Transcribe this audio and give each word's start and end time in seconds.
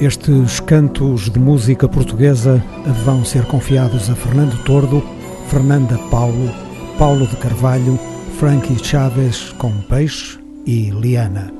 Estes 0.00 0.60
cantos 0.60 1.28
de 1.28 1.40
música 1.40 1.88
portuguesa 1.88 2.62
vão 3.04 3.24
ser 3.24 3.44
confiados 3.46 4.08
a 4.08 4.14
Fernando 4.14 4.56
Tordo, 4.62 5.02
Fernanda 5.48 5.98
Paulo, 6.08 6.54
Paulo 6.96 7.26
de 7.26 7.34
Carvalho, 7.34 7.98
Frankie 8.38 8.78
Chaves 8.78 9.52
com 9.58 9.72
Peixe 9.88 10.38
e 10.64 10.90
Liana. 10.90 11.52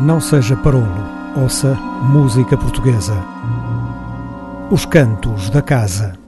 Não 0.00 0.20
seja 0.20 0.56
parolo, 0.56 1.04
ouça 1.40 1.74
música 2.12 2.56
portuguesa. 2.56 3.14
Os 4.72 4.84
cantos 4.84 5.48
da 5.50 5.62
casa. 5.62 6.19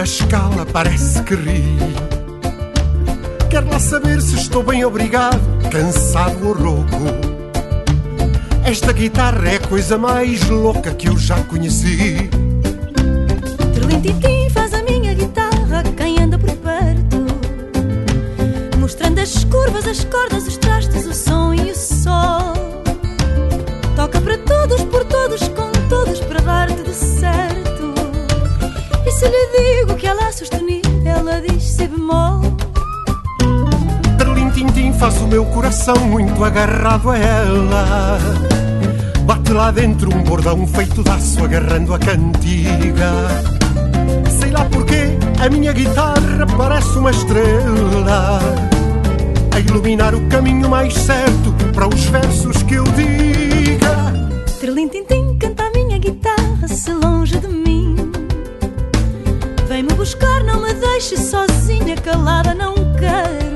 Na 0.00 0.04
escala 0.04 0.64
parece 0.64 1.22
que 1.24 1.34
ri. 1.34 1.62
Quer 3.50 3.64
lá 3.64 3.78
saber 3.78 4.22
se 4.22 4.36
estou 4.36 4.62
bem 4.62 4.82
obrigado, 4.82 5.40
cansado 5.70 6.48
ou 6.48 6.54
rouco. 6.54 6.96
Esta 8.64 8.94
guitarra 8.94 9.46
é 9.46 9.56
a 9.56 9.60
coisa 9.60 9.98
mais 9.98 10.48
louca 10.48 10.94
que 10.94 11.10
eu 11.10 11.18
já 11.18 11.38
conheci. 11.42 12.30
Trelintitim 13.74 14.48
faz 14.54 14.72
a 14.72 14.82
minha 14.84 15.12
guitarra, 15.12 15.82
quem 15.98 16.22
anda 16.22 16.38
por 16.38 16.56
perto. 16.56 17.26
Mostrando 18.78 19.18
as 19.18 19.44
curvas, 19.44 19.86
as 19.86 20.02
cordas, 20.04 20.46
os 20.46 20.56
trastes, 20.56 21.06
o 21.06 21.12
faz 35.00 35.18
o 35.22 35.26
meu 35.26 35.46
coração 35.46 35.96
muito 35.96 36.44
agarrado 36.44 37.08
a 37.08 37.16
ela. 37.16 38.18
Bate 39.24 39.50
lá 39.50 39.70
dentro 39.70 40.14
um 40.14 40.22
bordão 40.22 40.66
feito 40.66 41.02
de 41.02 41.10
aço 41.10 41.42
agarrando 41.42 41.94
a 41.94 41.98
cantiga. 41.98 43.10
Sei 44.38 44.50
lá 44.50 44.66
porquê, 44.66 45.16
a 45.42 45.48
minha 45.48 45.72
guitarra 45.72 46.46
parece 46.54 46.98
uma 46.98 47.10
estrela. 47.12 48.40
A 49.54 49.58
iluminar 49.58 50.14
o 50.14 50.20
caminho 50.28 50.68
mais 50.68 50.92
certo 50.92 51.50
para 51.72 51.88
os 51.88 52.04
versos 52.04 52.62
que 52.64 52.74
eu 52.74 52.84
diga. 52.84 54.12
Terlim-tim-tim 54.60 55.38
canta 55.38 55.62
a 55.62 55.70
minha 55.70 55.96
guitarra 55.96 56.68
se 56.68 56.92
longe 56.92 57.38
de 57.38 57.48
mim 57.48 57.96
Vem-me 59.66 59.94
buscar, 59.94 60.44
não 60.44 60.60
me 60.60 60.74
deixe 60.74 61.16
sozinha, 61.16 61.96
calada, 61.96 62.54
não 62.54 62.74
quero. 62.98 63.49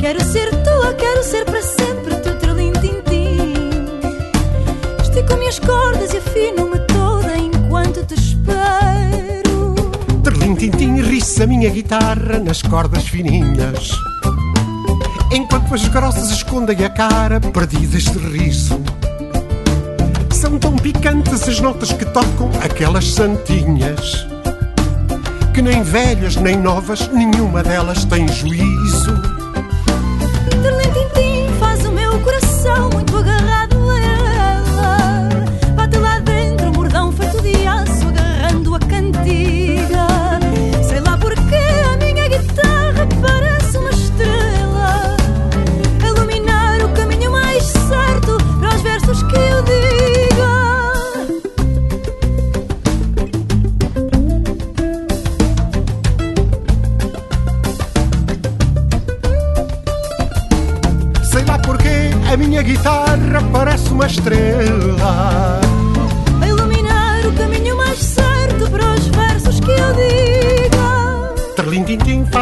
Quero 0.00 0.24
ser 0.24 0.50
tua, 0.62 0.94
quero 0.94 1.22
ser 1.22 1.44
para 1.44 1.60
sempre, 1.60 2.14
tu 2.16 2.34
trelim 2.36 2.72
tintim. 2.72 3.52
Estico 5.02 5.36
minhas 5.36 5.58
cordas 5.58 6.14
e 6.14 6.16
afino-me 6.16 6.78
toda 6.86 7.36
enquanto 7.36 8.04
te 8.06 8.14
espero. 8.14 9.74
Trelim 10.24 10.54
tintim, 10.54 11.02
riça 11.02 11.44
a 11.44 11.46
minha 11.46 11.68
guitarra 11.68 12.38
nas 12.38 12.62
cordas 12.62 13.06
fininhas. 13.08 13.90
Enquanto 15.30 15.74
as 15.74 15.86
grossas 15.86 16.30
escondem 16.30 16.82
a 16.82 16.88
cara, 16.88 17.38
perdidas 17.38 18.04
de 18.04 18.18
riso. 18.18 18.80
São 20.30 20.58
tão 20.58 20.76
picantes 20.76 21.46
as 21.46 21.60
notas 21.60 21.92
que 21.92 22.06
tocam 22.06 22.50
aquelas 22.62 23.06
santinhas 23.06 24.26
que 25.52 25.60
nem 25.60 25.82
velhas 25.82 26.36
nem 26.36 26.56
novas, 26.56 27.08
nenhuma 27.08 27.62
delas 27.62 28.04
tem 28.06 28.26
juízo. 28.28 29.39
Coração 33.22 33.69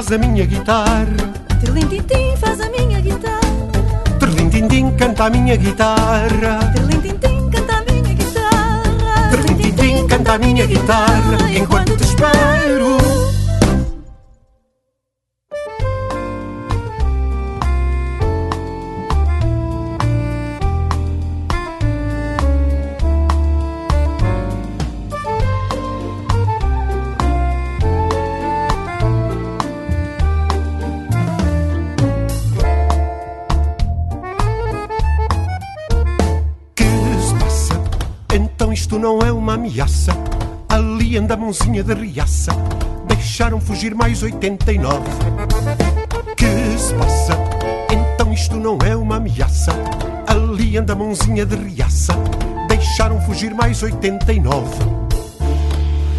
faz 0.08 0.12
a 0.12 0.18
minha 0.18 0.46
guitarra. 0.46 1.06
Terlintintim 1.60 2.36
faz 2.38 2.60
a 2.62 2.68
minha 2.70 2.98
guitarra. 2.98 3.40
Terlintintim 4.18 4.90
canta 4.96 5.26
a 5.26 5.30
minha 5.30 5.54
guitarra. 5.54 6.72
Terlintintim 6.74 7.50
canta 7.50 7.76
a 7.76 7.92
minha 7.92 8.14
guitarra. 8.14 9.30
Terlintintim 9.30 10.06
canta 10.06 10.32
a 10.32 10.38
minha 10.38 10.66
guitarra 10.66 11.50
enquanto 11.52 11.94
te 11.94 12.04
espero. 12.04 13.17
Não 38.98 39.20
é 39.20 39.32
uma 39.32 39.54
ameaça. 39.54 40.12
Ali 40.68 41.16
anda 41.16 41.34
a 41.34 41.36
mãozinha 41.36 41.82
de 41.82 41.94
riaça. 41.94 42.52
Deixaram 43.06 43.60
fugir 43.60 43.94
mais 43.94 44.22
89. 44.22 45.00
Que 46.36 46.78
se 46.78 46.94
passa? 46.94 47.38
Então 47.90 48.32
isto 48.32 48.56
não 48.56 48.78
é 48.84 48.96
uma 48.96 49.16
ameaça. 49.16 49.72
Ali 50.26 50.76
anda 50.76 50.92
a 50.92 50.96
mãozinha 50.96 51.46
de 51.46 51.56
riaça. 51.56 52.12
Deixaram 52.68 53.20
fugir 53.22 53.54
mais 53.54 53.82
89. 53.82 54.68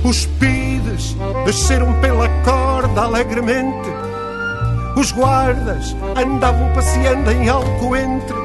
Os 0.04 0.26
pides 0.26 1.16
desceram 1.46 1.94
pela 2.00 2.30
corda 2.44 3.02
alegremente. 3.02 3.90
Os 4.96 5.12
guardas 5.12 5.96
andavam 6.16 6.74
passeando 6.74 7.30
em 7.30 7.50
alcoentre. 7.50 8.38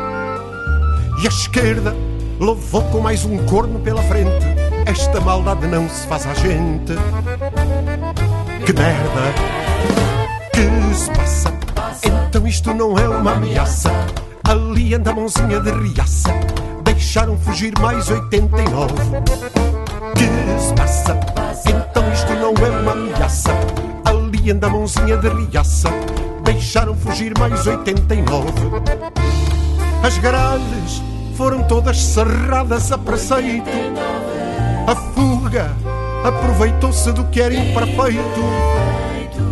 E 1.23 1.27
a 1.27 1.31
esquerda 1.31 1.95
Levou 2.41 2.83
com 2.91 3.01
mais 3.01 3.25
um 3.25 3.39
corno 3.47 3.79
pela 3.79 4.03
frente. 4.03 4.45
Esta 4.87 5.21
maldade 5.21 5.67
não 5.67 5.89
se 5.89 6.07
faz 6.07 6.27
à 6.27 6.35
gente. 6.35 6.95
Que 8.67 8.73
merda! 8.73 9.35
Que 10.53 10.95
se 10.95 11.11
passa? 11.11 11.53
Então 12.29 12.47
isto 12.47 12.75
não 12.75 12.99
é 12.99 13.09
uma 13.09 13.33
ameaça. 13.33 13.91
Ali 14.43 14.95
anda 14.95 15.11
a 15.11 15.15
mãozinha 15.15 15.61
de 15.61 15.71
riaça. 15.71 16.31
Deixaram 16.83 17.39
fugir 17.39 17.73
mais 17.79 18.11
89. 18.11 18.95
Que 20.15 20.61
se 20.61 20.75
passa? 20.75 21.19
Então 21.69 22.13
isto 22.13 22.33
não 22.35 22.53
é 22.67 22.71
uma 22.81 22.93
ameaça. 22.93 23.53
Ali 24.05 24.51
anda 24.51 24.67
a 24.67 24.71
mãozinha 24.71 25.17
de 25.17 25.29
riaça. 25.29 25.89
Deixaram 26.43 26.97
fugir 26.97 27.33
mais 27.39 27.65
89. 27.67 28.53
As 30.03 30.19
grades 30.19 31.14
foram 31.37 31.63
todas 31.65 31.99
cerradas 31.99 32.91
a 32.93 32.99
preceito. 32.99 33.71
A 34.87 34.95
fuga 34.95 35.71
aproveitou-se 36.25 37.13
do 37.13 37.25
que 37.25 37.41
era 37.41 37.55
imperfeito. 37.55 38.41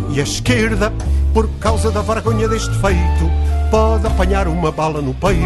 E 0.09 0.19
a 0.19 0.23
esquerda 0.23 0.91
por 1.33 1.49
causa 1.59 1.91
da 1.91 2.01
vergonha 2.01 2.47
deste 2.47 2.73
feito, 2.79 3.31
pode 3.71 4.05
apanhar 4.05 4.47
uma 4.47 4.71
bala 4.71 5.01
no 5.01 5.13
peito. 5.15 5.43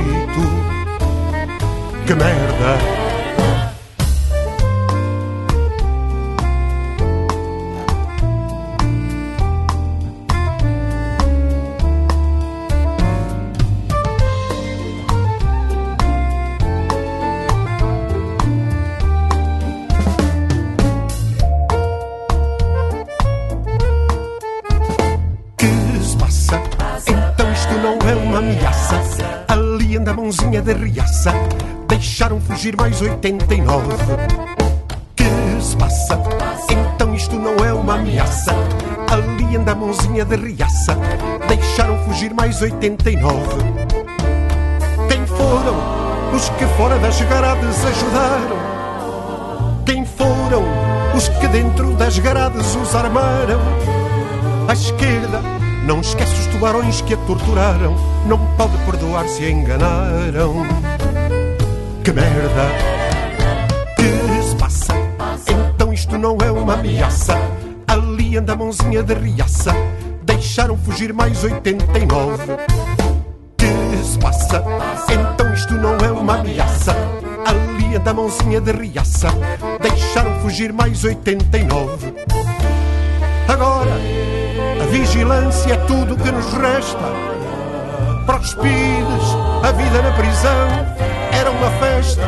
Que 2.06 2.14
merda! 2.14 2.97
De 30.36 30.74
riaça 30.74 31.32
Deixaram 31.88 32.42
fugir 32.42 32.76
mais 32.76 33.02
89 33.02 33.96
Que 35.16 35.64
se 35.64 35.78
passa? 35.78 36.22
Então 36.70 37.16
isto 37.16 37.36
não 37.36 37.56
é 37.64 37.74
uma 37.74 37.96
ameaça 37.96 38.52
Ali 39.10 39.56
anda 39.56 39.72
a 39.72 39.76
mãozinha 39.76 40.26
de 40.26 40.36
riaça 40.36 40.98
Deixaram 41.48 41.98
fugir 42.04 42.34
mais 42.34 42.62
89 42.62 43.40
Quem 45.08 45.26
foram 45.26 46.36
os 46.36 46.50
que 46.50 46.66
fora 46.76 47.00
das 47.00 47.22
grades 47.22 47.86
ajudaram? 47.86 48.58
Quem 49.86 50.06
foram 50.06 50.64
os 51.16 51.30
que 51.30 51.48
dentro 51.48 51.94
das 51.94 52.20
grades 52.20 52.76
os 52.76 52.94
armaram? 52.94 53.62
À 54.68 54.74
esquerda 54.74 55.57
não 55.88 56.02
esquece 56.02 56.34
os 56.34 56.48
tubarões 56.48 57.00
que 57.02 57.14
a 57.14 57.18
torturaram. 57.18 57.96
Não 58.28 58.38
pode 58.58 58.78
perdoar 58.80 59.26
se 59.30 59.50
enganaram. 59.50 60.68
Que 62.04 62.12
merda! 62.12 62.70
Que 63.96 64.44
se 64.44 64.56
passa? 64.58 64.94
Então 65.74 65.94
isto 65.94 66.18
não 66.18 66.38
é 66.44 66.52
uma 66.52 66.74
ameaça. 66.74 67.36
Ali 67.88 68.38
anda 68.38 68.52
a 68.52 68.56
mãozinha 68.58 69.02
de 69.02 69.14
riaça. 69.14 69.74
Deixaram 70.24 70.78
fugir 70.78 71.14
mais 71.14 71.42
89. 71.46 72.44
Que 73.56 74.04
se 74.04 74.20
passa? 74.20 74.62
Então 75.10 75.54
isto 75.54 75.74
não 75.74 75.96
é 75.96 76.12
uma 76.12 76.40
ameaça. 76.40 76.94
Ali 77.46 77.96
anda 77.96 78.12
a 78.12 78.14
mãozinha 78.14 78.60
de 78.60 78.74
riaça. 78.74 79.30
Deixaram 79.82 80.38
fugir 80.42 80.74
mais 80.74 81.06
89. 81.06 82.14
Agora 83.48 84.17
vigilância 84.90 85.74
é 85.74 85.78
tudo 85.86 86.16
que 86.16 86.32
nos 86.32 86.54
resta. 86.54 86.98
Para 88.26 88.40
os 88.40 88.54
pires, 88.56 89.64
a 89.64 89.72
vida 89.72 90.02
na 90.02 90.12
prisão 90.12 90.68
era 91.32 91.52
uma 91.52 91.72
festa. 91.72 92.22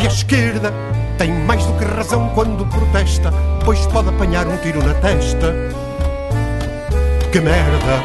E 0.00 0.06
a 0.06 0.08
esquerda 0.08 0.72
tem 1.16 1.32
mais 1.32 1.64
do 1.64 1.72
que 1.74 1.84
razão 1.84 2.28
quando 2.34 2.64
protesta, 2.66 3.32
pois 3.64 3.84
pode 3.86 4.08
apanhar 4.08 4.46
um 4.46 4.56
tiro 4.58 4.82
na 4.82 4.94
testa. 4.94 5.54
Que 7.32 7.40
merda! 7.40 8.02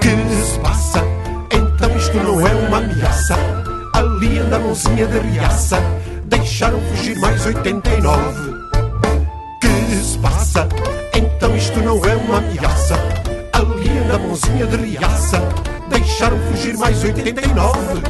Que 0.00 0.44
se 0.44 0.58
passa? 0.60 1.02
Então 1.50 1.96
isto 1.96 2.16
não 2.16 2.46
é 2.46 2.54
uma 2.54 2.78
ameaça. 2.78 3.36
Ali 3.94 4.38
anda 4.38 4.56
a 4.56 4.58
mãozinha 4.58 5.06
de 5.06 5.18
riaça. 5.18 5.78
Deixaram 6.24 6.80
fugir 6.80 7.18
mais 7.18 7.44
89. 7.44 8.54
Que 9.60 9.94
se 9.94 10.18
passa? 10.18 10.68
Então 11.42 11.56
isto 11.56 11.80
não 11.80 11.96
é 12.04 12.14
uma 12.14 12.38
ameaça. 12.38 12.94
Ali 13.52 13.98
anda 13.98 14.14
a 14.14 14.18
mãozinha 14.20 14.64
de 14.64 14.76
riaça. 14.76 15.40
Deixaram 15.88 16.38
fugir 16.38 16.76
mais 16.78 17.02
89. 17.02 18.00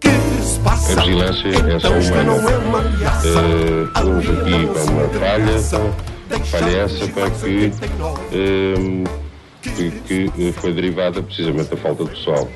Que 0.00 0.08
se 0.42 0.58
passa? 0.60 0.92
A 0.92 1.04
vigilância 1.04 1.48
então 1.48 1.68
é 1.68 1.78
só 1.78 1.98
isto 1.98 2.12
humana. 2.14 2.40
não 2.40 2.48
é 2.48 2.56
uma 2.56 2.78
ameaça. 2.78 3.28
Uh, 3.28 4.06
houve 4.06 4.28
aqui 4.40 4.54
uma 4.90 5.08
falha, 5.20 6.44
falha 6.46 6.78
essa 6.78 7.06
para 7.08 7.30
que, 7.30 7.70
uh, 8.32 9.04
que, 9.60 10.30
que 10.30 10.52
foi 10.52 10.72
derivada 10.72 11.22
precisamente 11.22 11.68
da 11.68 11.76
falta 11.76 12.04
de 12.04 12.10
pessoal. 12.10 12.48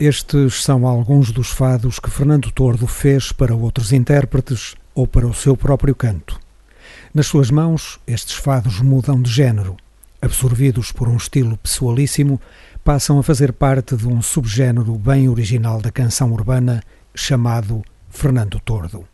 Estes 0.00 0.62
são 0.62 0.86
alguns 0.86 1.30
dos 1.30 1.50
fados 1.50 1.98
que 1.98 2.08
Fernando 2.08 2.50
Tordo 2.52 2.86
fez 2.86 3.32
para 3.32 3.54
outros 3.54 3.92
intérpretes 3.92 4.77
ou 4.98 5.06
para 5.06 5.28
o 5.28 5.32
seu 5.32 5.56
próprio 5.56 5.94
canto. 5.94 6.40
Nas 7.14 7.28
suas 7.28 7.52
mãos, 7.52 8.00
estes 8.04 8.34
fados 8.34 8.80
mudam 8.80 9.22
de 9.22 9.30
género. 9.30 9.76
Absorvidos 10.20 10.90
por 10.90 11.08
um 11.08 11.16
estilo 11.16 11.56
pessoalíssimo, 11.56 12.40
passam 12.82 13.16
a 13.16 13.22
fazer 13.22 13.52
parte 13.52 13.96
de 13.96 14.08
um 14.08 14.20
subgénero 14.20 14.96
bem 14.96 15.28
original 15.28 15.80
da 15.80 15.92
canção 15.92 16.32
urbana 16.32 16.82
chamado 17.14 17.80
Fernando 18.10 18.58
Tordo. 18.58 19.06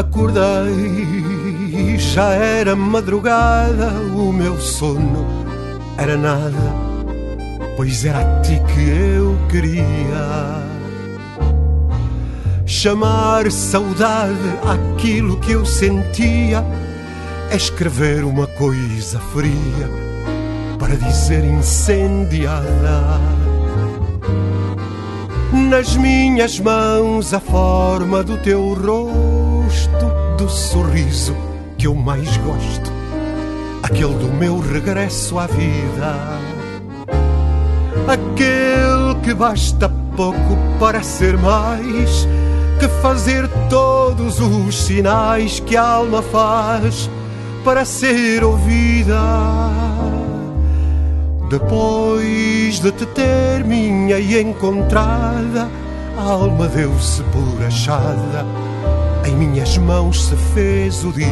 Acordei, 0.00 1.98
já 1.98 2.30
era 2.32 2.74
madrugada, 2.74 3.90
o 4.16 4.32
meu 4.32 4.58
sono 4.58 5.26
era 5.98 6.16
nada, 6.16 6.74
pois 7.76 8.06
era 8.06 8.20
a 8.20 8.40
ti 8.40 8.58
que 8.72 8.88
eu 8.88 9.36
queria. 9.50 10.64
Chamar 12.64 13.50
saudade 13.52 14.38
aquilo 14.64 15.38
que 15.38 15.52
eu 15.52 15.66
sentia 15.66 16.64
é 17.50 17.56
escrever 17.56 18.24
uma 18.24 18.46
coisa 18.46 19.20
fria 19.34 19.90
para 20.78 20.96
dizer 20.96 21.44
incendiada. 21.44 23.20
Nas 25.52 25.94
minhas 25.94 26.58
mãos 26.58 27.34
a 27.34 27.40
forma 27.40 28.22
do 28.22 28.38
teu 28.38 28.72
rosto 28.72 29.39
do 30.36 30.48
sorriso 30.48 31.36
que 31.78 31.86
eu 31.86 31.94
mais 31.94 32.36
gosto, 32.38 32.92
aquele 33.82 34.14
do 34.14 34.28
meu 34.32 34.58
regresso 34.58 35.38
à 35.38 35.46
vida, 35.46 36.14
aquele 38.08 39.14
que 39.22 39.32
basta 39.32 39.88
pouco 40.16 40.56
para 40.78 41.02
ser 41.02 41.36
mais 41.36 42.26
que 42.80 42.88
fazer 43.02 43.48
todos 43.68 44.40
os 44.40 44.74
sinais 44.74 45.60
que 45.60 45.76
a 45.76 45.86
alma 45.86 46.22
faz 46.22 47.08
para 47.64 47.84
ser 47.84 48.42
ouvida. 48.42 49.20
Depois 51.48 52.80
de 52.80 52.90
te 52.92 53.06
ter 53.06 53.64
minha 53.64 54.18
e 54.18 54.40
encontrada, 54.40 55.68
a 56.16 56.22
alma 56.22 56.66
deu-se 56.68 57.22
por 57.24 57.64
achada 57.64 58.46
em 59.26 59.36
minhas 59.36 59.76
mãos 59.78 60.26
se 60.26 60.36
fez 60.54 61.04
o 61.04 61.12
dia. 61.12 61.30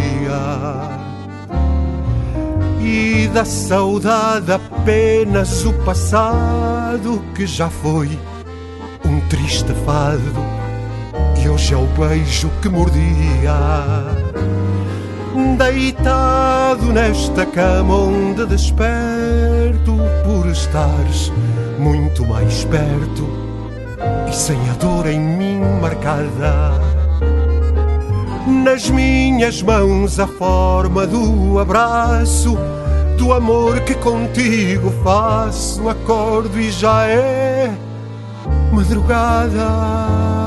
E 2.81 3.29
da 3.29 3.45
saudade 3.45 4.53
apenas 4.53 5.65
o 5.65 5.73
passado 5.85 7.23
que 7.35 7.47
já 7.47 7.69
foi 7.69 8.19
um 9.05 9.21
triste 9.29 9.73
fado. 9.85 10.33
E 11.43 11.49
hoje 11.49 11.75
é 11.75 11.77
o 11.77 11.87
beijo 11.87 12.51
que 12.63 12.69
mordia. 12.69 13.59
Deitado 15.57 16.93
nesta 16.93 17.47
cama 17.47 17.95
onde 17.95 18.47
desperto 18.47 19.97
por 20.25 20.47
estares 20.49 21.33
muito 21.79 22.27
mais 22.27 22.65
perto 22.65 23.29
e 24.29 24.35
sem 24.35 24.59
a 24.71 24.75
dor 24.75 25.07
em 25.07 25.21
mim 25.21 25.61
marcada 25.81 26.88
nas 28.49 28.89
minhas 28.89 29.63
mãos 29.63 30.19
a 30.19 30.27
forma 30.27 31.07
do 31.07 31.59
abraço, 31.59 32.57
do 33.17 33.33
amor 33.33 33.81
que 33.81 33.95
contigo 33.95 34.91
faço. 35.05 35.89
Acordo 35.89 36.59
e 36.59 36.71
já 36.71 37.07
é 37.07 37.71
madrugada. 38.73 40.38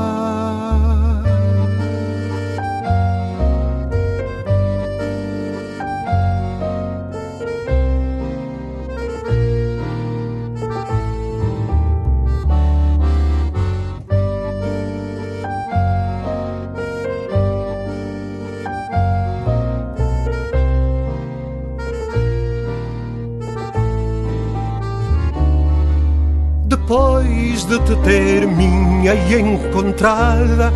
Depois 26.92 27.64
de 27.64 27.78
te 27.78 27.96
ter 28.02 28.46
minha 28.46 29.14
e 29.14 29.40
encontrada, 29.40 30.70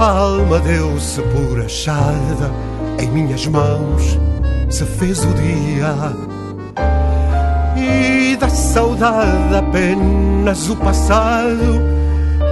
a 0.00 0.04
alma 0.06 0.58
deu-se 0.58 1.20
por 1.20 1.60
achada, 1.60 2.50
em 2.98 3.10
minhas 3.10 3.46
mãos 3.46 4.18
se 4.70 4.86
fez 4.86 5.22
o 5.22 5.34
dia. 5.34 5.94
E 7.76 8.34
da 8.36 8.48
saudade 8.48 9.54
apenas 9.54 10.70
o 10.70 10.76
passado, 10.76 11.82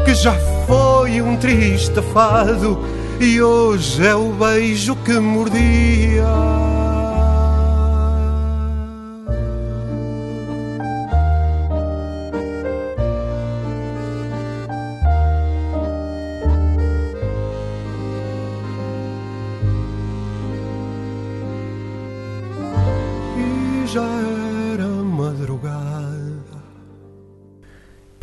que 0.04 0.12
já 0.12 0.34
foi 0.66 1.22
um 1.22 1.38
triste 1.38 2.02
fado, 2.12 2.84
e 3.18 3.40
hoje 3.40 4.06
é 4.06 4.14
o 4.14 4.30
beijo 4.32 4.94
que 4.96 5.18
mordia. 5.18 6.79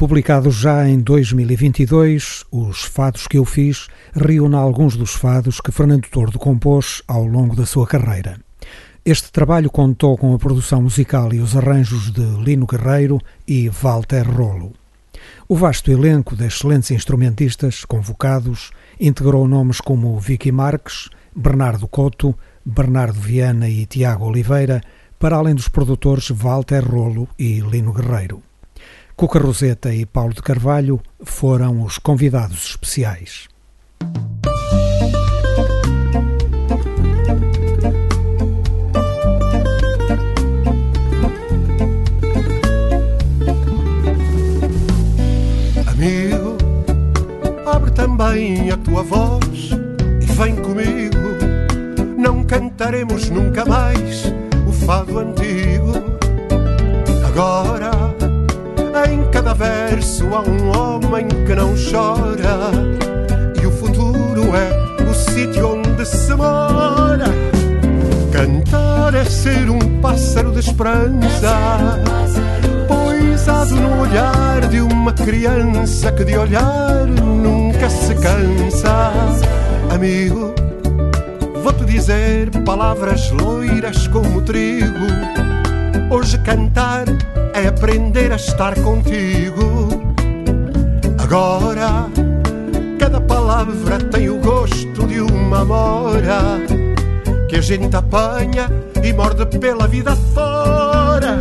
Publicado 0.08 0.50
já 0.50 0.88
em 0.88 1.02
2022, 1.02 2.46
Os 2.50 2.84
Fados 2.84 3.28
que 3.28 3.38
eu 3.38 3.44
fiz 3.44 3.88
reúne 4.16 4.56
alguns 4.56 4.96
dos 4.96 5.12
fados 5.12 5.60
que 5.60 5.70
Fernando 5.70 6.08
Tordo 6.08 6.40
compôs 6.40 7.04
ao 7.06 7.26
longo 7.26 7.58
da 7.58 7.66
sua 7.66 7.86
carreira. 7.86 8.40
Este 9.04 9.30
trabalho 9.30 9.70
contou 9.70 10.18
com 10.18 10.34
a 10.34 10.40
produção 10.40 10.82
musical 10.82 11.34
e 11.34 11.42
os 11.42 11.58
arranjos 11.58 12.10
de 12.10 12.22
Lino 12.22 12.66
Guerreiro 12.66 13.20
e 13.46 13.68
Walter 13.68 14.26
Rolo. 14.26 14.72
O 15.46 15.58
vasto 15.58 15.92
elenco 15.92 16.38
de 16.38 16.46
excelentes 16.46 16.90
instrumentistas 16.92 17.84
convocados 17.84 18.72
integrou 18.98 19.46
nomes 19.46 19.82
como 19.82 20.18
Vicky 20.22 20.54
Marques, 20.54 21.10
Bernardo 21.36 21.86
Couto, 21.86 22.34
Bernardo 22.66 23.20
Viana 23.20 23.68
e 23.68 23.86
Tiago 23.86 24.24
Oliveira, 24.24 24.82
para 25.20 25.36
além 25.36 25.54
dos 25.54 25.68
produtores 25.68 26.30
Walter 26.30 26.90
Rolo 26.90 27.28
e 27.38 27.60
Lino 27.60 27.92
Guerreiro. 27.92 28.47
Cuca 29.18 29.40
Roseta 29.40 29.92
e 29.92 30.06
Paulo 30.06 30.32
de 30.32 30.44
Carvalho 30.44 31.02
foram 31.24 31.82
os 31.82 31.98
convidados 31.98 32.68
especiais. 32.68 33.48
Amigo, 45.88 46.58
abre 47.66 47.90
também 47.90 48.70
a 48.70 48.78
tua 48.78 49.02
voz 49.02 49.72
e 50.22 50.26
vem 50.34 50.56
comigo. 50.58 51.18
Não 52.20 52.44
cantaremos 52.44 53.32
nunca 53.32 53.66
mais 53.66 54.26
o 54.68 54.72
fado 54.72 55.18
antigo. 55.18 55.94
Agora 57.28 57.97
em 59.06 59.30
cada 59.32 59.54
verso 59.54 60.25
há 60.34 60.42
um 60.42 60.75
homem 60.75 61.27
que 61.27 61.54
não 61.54 61.74
chora, 61.75 62.72
e 63.62 63.66
o 63.66 63.72
futuro 63.72 64.56
é 64.56 65.04
o 65.04 65.13
sítio 65.13 65.75
onde 65.75 66.06
se 66.06 66.34
mora. 66.34 67.27
Cantar 68.32 69.13
é 69.13 69.25
ser 69.25 69.70
um 69.70 70.01
pássaro 70.01 70.51
de 70.51 70.60
esperança, 70.60 72.00
poisado 72.88 73.75
no 73.75 74.01
olhar 74.01 74.68
de 74.70 74.82
uma 74.82 75.13
criança 75.13 76.12
que 76.12 76.24
de 76.24 76.38
olhar 76.38 77.06
nunca 77.08 77.89
se 77.89 78.16
cansa. 78.16 79.12
Amigo, 79.94 80.54
vou-te 81.63 81.86
dizer 81.86 82.50
palavras 82.63 83.32
loiras 83.32 84.08
como 84.08 84.42
trigo. 84.42 85.47
Hoje 86.10 86.38
cantar 86.39 87.06
é 87.54 87.68
aprender 87.68 88.32
a 88.32 88.36
estar 88.36 88.75
contigo. 88.82 89.89
Agora, 91.18 92.08
cada 93.00 93.20
palavra 93.20 93.98
tem 94.00 94.30
o 94.30 94.39
gosto 94.39 95.06
de 95.08 95.20
uma 95.20 95.66
mora 95.66 96.39
que 97.50 97.58
a 97.58 97.62
gente 97.62 97.96
apanha 97.96 98.70
e 99.04 99.13
morde 99.13 99.46
pela 99.60 99.88
vida 99.88 100.16
fora. 100.34 101.38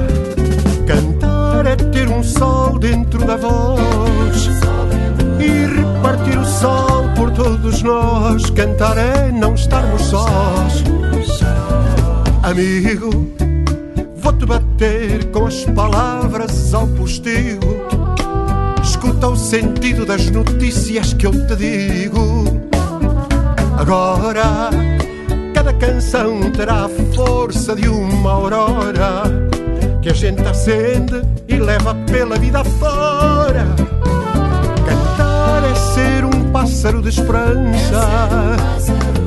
Cantar 0.87 1.67
é 1.67 1.77
ter 1.77 2.09
um 2.09 2.23
sol 2.23 2.79
dentro 2.79 3.25
da 3.25 3.37
voz 3.37 4.49
e 5.41 5.67
repartir 5.67 6.39
o 6.39 6.45
sol 6.45 7.09
por 7.17 7.31
todos 7.33 7.83
nós. 7.83 8.51
Cantar 8.51 8.97
é 8.99 9.31
não 9.33 9.55
estarmos 9.55 10.03
sós. 10.03 10.85
Amigo, 12.43 13.11
Vou-te 14.27 14.45
bater 14.45 15.25
com 15.27 15.47
as 15.47 15.65
palavras 15.67 16.75
ao 16.75 16.85
postigo. 16.89 17.87
Escuta 18.83 19.29
o 19.29 19.37
sentido 19.37 20.05
das 20.05 20.29
notícias 20.31 21.13
que 21.13 21.29
eu 21.29 21.47
te 21.47 21.55
digo. 21.55 22.45
Agora, 23.79 24.71
cada 25.55 25.73
canção 25.75 26.51
terá 26.51 26.87
a 26.87 26.89
força 27.15 27.77
de 27.77 27.89
uma 27.89 28.33
aurora 28.33 29.23
que 30.03 30.09
a 30.09 30.13
gente 30.13 30.43
acende 30.43 31.23
e 31.47 31.55
leva 31.55 31.95
pela 32.11 32.37
vida 32.37 32.65
fora. 32.65 33.65
Cantar 34.89 35.63
é 35.71 35.75
ser 35.95 36.25
um 36.25 36.51
pássaro 36.51 37.01
de 37.01 37.11
esperança 37.11 38.57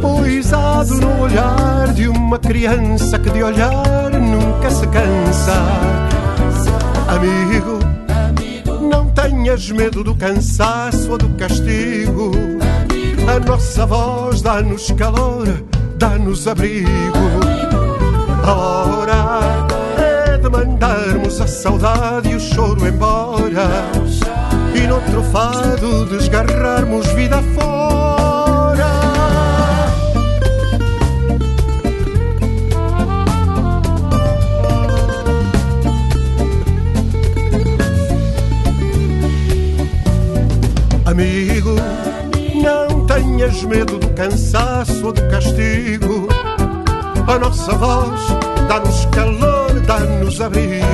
poisado 0.01 0.96
no 0.96 1.22
olhar 1.22 1.94
de 1.94 2.10
uma 2.10 2.38
criança 2.38 3.18
que 3.18 3.29
de 3.29 3.41
olhar 3.41 4.18
nunca 4.39 4.69
se 4.72 4.88
cansa. 4.88 5.53
Amigo, 7.08 7.79
não 8.81 9.10
tenhas 9.10 9.69
medo 9.72 10.03
do 10.03 10.15
cansaço 10.15 11.12
ou 11.12 11.17
do 11.17 11.29
castigo. 11.29 12.31
A 13.27 13.39
nossa 13.39 13.86
voz 13.86 14.41
dá-nos 14.41 14.91
calor, 14.91 15.48
dá-nos 15.98 16.48
abrigo. 16.48 16.89
A 18.43 18.53
hora 18.53 19.67
é 19.98 20.38
de 20.38 20.50
mandarmos 20.50 21.39
a 21.39 21.48
saudade 21.48 22.29
e 22.29 22.36
o 22.36 22.39
choro 22.39 22.88
embora. 22.88 23.67
E 24.74 24.88
no 24.88 25.01
trofado 25.01 26.05
desgarrarmos 26.05 27.08
vida 27.08 27.41
fora. 27.55 28.18
Amigo, 41.09 41.73
não 42.61 43.03
tenhas 43.07 43.63
medo 43.63 43.97
do 43.97 44.09
cansaço 44.09 45.07
ou 45.07 45.11
do 45.11 45.27
castigo. 45.27 46.27
A 47.27 47.39
nossa 47.39 47.73
voz 47.73 48.21
dá-nos 48.67 49.05
calor, 49.05 49.71
dá-nos 49.87 50.39
abrigo. 50.39 50.85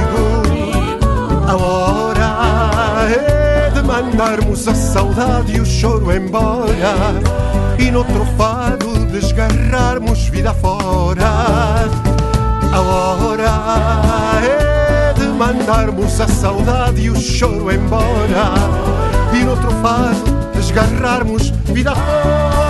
A 1.45 1.55
hora 1.57 3.11
é 3.11 3.69
de 3.71 3.81
mandarmos 3.81 4.65
a 4.69 4.73
saudade 4.73 5.57
e 5.57 5.59
o 5.59 5.65
choro 5.65 6.09
embora. 6.09 6.95
E 7.77 7.91
no 7.91 8.05
trofado 8.05 9.05
desgarrarmos 9.11 10.29
vida 10.29 10.53
fora. 10.53 11.89
A 12.71 12.79
hora 12.79 13.51
é 14.45 15.11
de 15.11 15.25
mandarmos 15.27 16.21
a 16.21 16.27
saudade 16.29 17.01
e 17.01 17.09
o 17.09 17.19
choro 17.19 17.69
embora 17.69 19.04
vir 19.31 19.47
outro 19.47 19.71
fado, 19.81 20.23
desgarrarmos 20.53 21.49
vida 21.73 21.95
fora. 21.95 22.65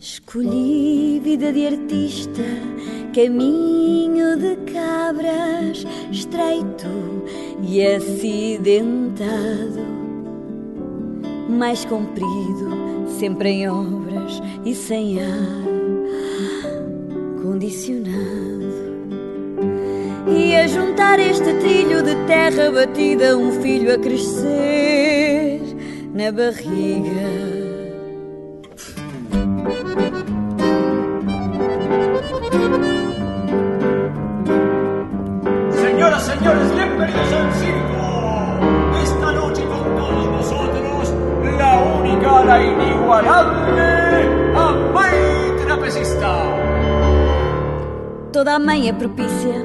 Escolhi 0.00 1.20
vida 1.24 1.52
de 1.52 1.66
artista, 1.66 2.42
caminho 3.14 4.36
de 4.36 4.56
cabras, 4.70 5.86
estreito 6.12 6.86
e 7.66 7.84
acidentado, 7.84 9.26
mais 11.48 11.84
comprido, 11.86 13.06
sempre 13.18 13.48
em 13.48 13.68
obras 13.68 14.40
e 14.64 14.74
sem 14.74 15.22
ar. 15.22 15.67
A 21.08 21.16
juntar 21.16 21.20
este 21.20 21.54
trilho 21.54 22.02
de 22.02 22.14
terra 22.26 22.70
batida, 22.70 23.36
um 23.36 23.62
filho 23.62 23.94
a 23.94 23.98
crescer 23.98 25.60
na 26.12 26.30
barriga. 26.30 27.48
señores, 36.20 36.74
bienvenidos 36.74 37.32
al 37.32 37.52
circo. 37.54 39.00
Esta 39.02 39.32
noche 39.32 39.62
con 39.62 39.96
todos 39.96 40.26
nosotros, 40.26 41.14
la 41.56 41.78
única, 41.78 42.44
la 42.44 42.62
inigualable, 42.62 43.82
a 44.56 44.72
mãe 44.92 45.64
trapecista. 45.64 46.32
Toda 48.32 48.56
a 48.56 48.58
mãe 48.58 48.88
é 48.88 48.92
propícia 48.92 49.64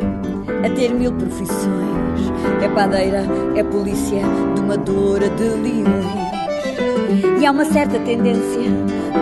a 0.64 0.70
ter 0.70 0.94
mil 0.94 1.12
profissões. 1.14 2.32
É 2.62 2.68
padeira, 2.70 3.24
é 3.56 3.64
polícia, 3.64 4.22
domadora 4.56 5.30
de 5.30 5.44
leões. 5.44 6.24
E 7.40 7.46
há 7.46 7.52
uma 7.52 7.66
certa 7.66 8.00
tendência 8.00 8.72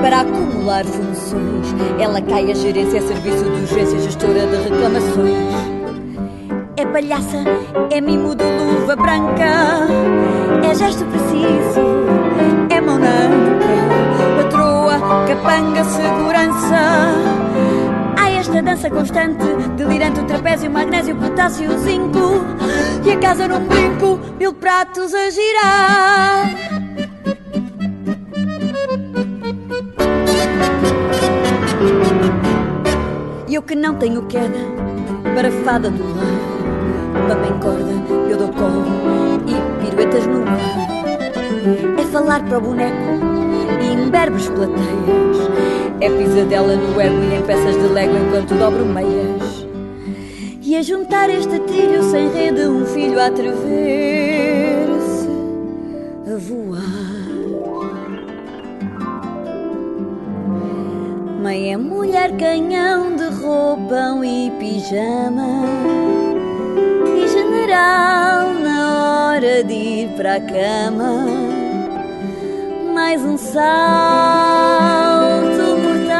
para 0.01 0.21
acumular 0.21 0.85
funções. 0.85 1.73
Ela 1.99 2.21
cai 2.21 2.51
a 2.51 2.55
gerência, 2.55 2.97
é 2.97 3.01
serviço 3.01 3.43
de 3.43 3.61
urgência, 3.61 3.99
gestora 3.99 4.45
de 4.47 4.69
reclamações 4.69 5.81
é 6.81 6.85
palhaça, 6.85 7.37
é 7.91 8.01
mimo 8.01 8.35
de 8.35 8.43
luva 8.43 8.95
branca, 8.95 9.87
é 10.63 10.73
gesto 10.73 11.05
preciso, 11.05 11.79
é 12.69 12.81
mão 12.81 12.97
na 12.97 13.29
patroa, 14.41 14.95
capanga, 15.27 15.83
segurança. 15.83 17.50
Esta 18.51 18.63
dança 18.63 18.89
constante, 18.89 19.45
delirante 19.77 20.19
o 20.19 20.25
trapézio, 20.25 20.69
magnésio, 20.69 21.15
potássio, 21.15 21.71
zinco, 21.79 22.43
e 23.05 23.11
a 23.11 23.17
casa 23.17 23.47
num 23.47 23.65
brinco, 23.65 24.19
mil 24.37 24.53
pratos 24.53 25.13
a 25.13 25.29
girar. 25.29 26.49
E 33.47 33.55
eu 33.55 33.61
que 33.61 33.73
não 33.73 33.95
tenho 33.95 34.23
queda 34.23 34.59
para 35.33 35.49
fada 35.63 35.89
do 35.89 36.03
lar 36.03 37.37
bem 37.37 37.57
corda, 37.59 38.29
eu 38.29 38.37
dou 38.37 38.49
colo 38.49 38.83
e 39.47 39.85
piruetas 39.85 40.27
no 40.27 40.43
ar. 40.45 40.59
É 41.97 42.03
falar 42.11 42.43
para 42.43 42.57
o 42.57 42.61
boneco 42.61 43.30
e 44.11 44.11
imberbes 44.11 44.49
plateias. 44.49 45.37
É 46.01 46.09
pisadela 46.09 46.75
no 46.75 46.99
ego 46.99 47.23
e 47.23 47.35
em 47.35 47.41
peças 47.43 47.75
de 47.75 47.87
lego 47.93 48.13
enquanto 48.17 48.55
dobro 48.55 48.85
meias. 48.85 49.65
E 50.61 50.75
a 50.75 50.81
juntar 50.81 51.29
este 51.29 51.57
trilho 51.59 52.03
sem 52.03 52.29
rede, 52.31 52.67
um 52.67 52.85
filho 52.85 53.17
a 53.19 53.27
atrever-se 53.27 55.29
a 56.27 56.35
voar. 56.37 56.81
Mãe 61.41 61.73
é 61.73 61.77
mulher 61.77 62.35
canhão 62.37 63.15
de 63.15 63.23
roupão 63.41 64.23
e 64.23 64.51
pijama 64.59 65.61
general 67.27 68.53
na 68.53 69.31
hora 69.31 69.63
de 69.63 69.73
ir 69.73 70.09
para 70.15 70.35
a 70.35 70.41
cama. 70.41 71.50
Mais 73.03 73.19
um 73.25 73.35
salto 73.35 73.61
mortal, 75.81 76.13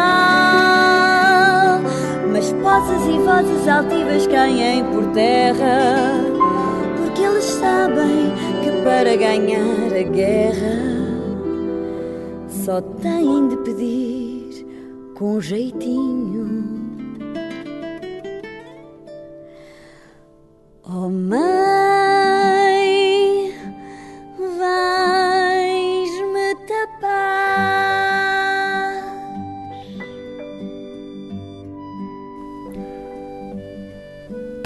mas 2.33 2.51
posses 2.53 3.05
e 3.05 3.19
vozes 3.19 3.67
altivas 3.67 4.25
caem 4.25 4.83
por 4.85 5.05
terra, 5.13 6.25
porque 6.97 7.21
eles 7.21 7.43
sabem 7.43 8.33
que 8.63 8.71
para 8.83 9.15
ganhar 9.15 9.93
a 9.95 10.03
guerra 10.09 10.79
só 12.49 12.81
têm 12.81 13.47
de 13.47 13.57
pedir 13.57 14.65
com 15.13 15.39
jeitinho. 15.39 16.60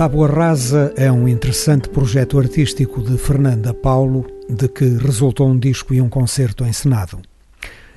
Tábua 0.05 0.27
Rasa 0.27 0.93
é 0.95 1.11
um 1.11 1.27
interessante 1.27 1.89
projeto 1.89 2.37
artístico 2.37 3.01
de 3.01 3.17
Fernanda 3.17 3.73
Paulo, 3.73 4.23
de 4.47 4.67
que 4.67 4.85
resultou 4.85 5.49
um 5.49 5.57
disco 5.57 5.95
e 5.95 5.99
um 5.99 6.07
concerto 6.07 6.63
encenado. 6.63 7.19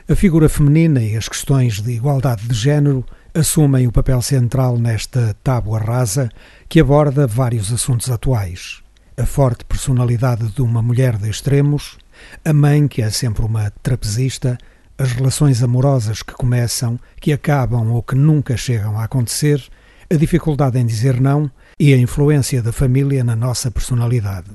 A 0.09 0.15
figura 0.15 0.49
feminina 0.49 1.03
e 1.03 1.19
as 1.19 1.29
questões 1.29 1.83
de 1.83 1.93
igualdade 1.93 2.49
de 2.49 2.55
género 2.55 3.05
assumem 3.35 3.87
o 3.87 3.93
papel 3.93 4.23
central 4.23 4.79
nesta 4.79 5.37
tábua 5.45 5.81
rasa 5.81 6.31
que 6.67 6.81
aborda 6.81 7.27
vários 7.27 7.71
assuntos 7.71 8.11
atuais. 8.11 8.83
A 9.15 9.27
forte 9.27 9.67
personalidade 9.67 10.51
de 10.51 10.63
uma 10.63 10.81
mulher 10.81 11.19
de 11.19 11.29
extremos, 11.29 11.99
a 12.43 12.55
mãe 12.55 12.89
que 12.89 13.03
é 13.03 13.11
sempre 13.11 13.45
uma 13.45 13.71
trapezista, 13.83 14.57
as 14.97 15.13
relações 15.13 15.63
amorosas 15.63 16.23
que 16.23 16.33
começam, 16.33 16.99
que 17.21 17.35
acabam 17.35 17.93
ou 17.93 18.03
que 18.03 18.15
nunca 18.15 18.57
chegam 18.57 18.99
a 18.99 19.05
acontecer, 19.05 19.63
a 20.11 20.15
dificuldade 20.15 20.79
em 20.79 20.87
dizer 20.87 21.21
não 21.21 21.51
e 21.79 21.95
a 21.95 21.97
influência 21.97 22.63
da 22.63 22.73
família 22.73 23.23
na 23.23 23.37
nossa 23.37 23.71
personalidade. 23.71 24.51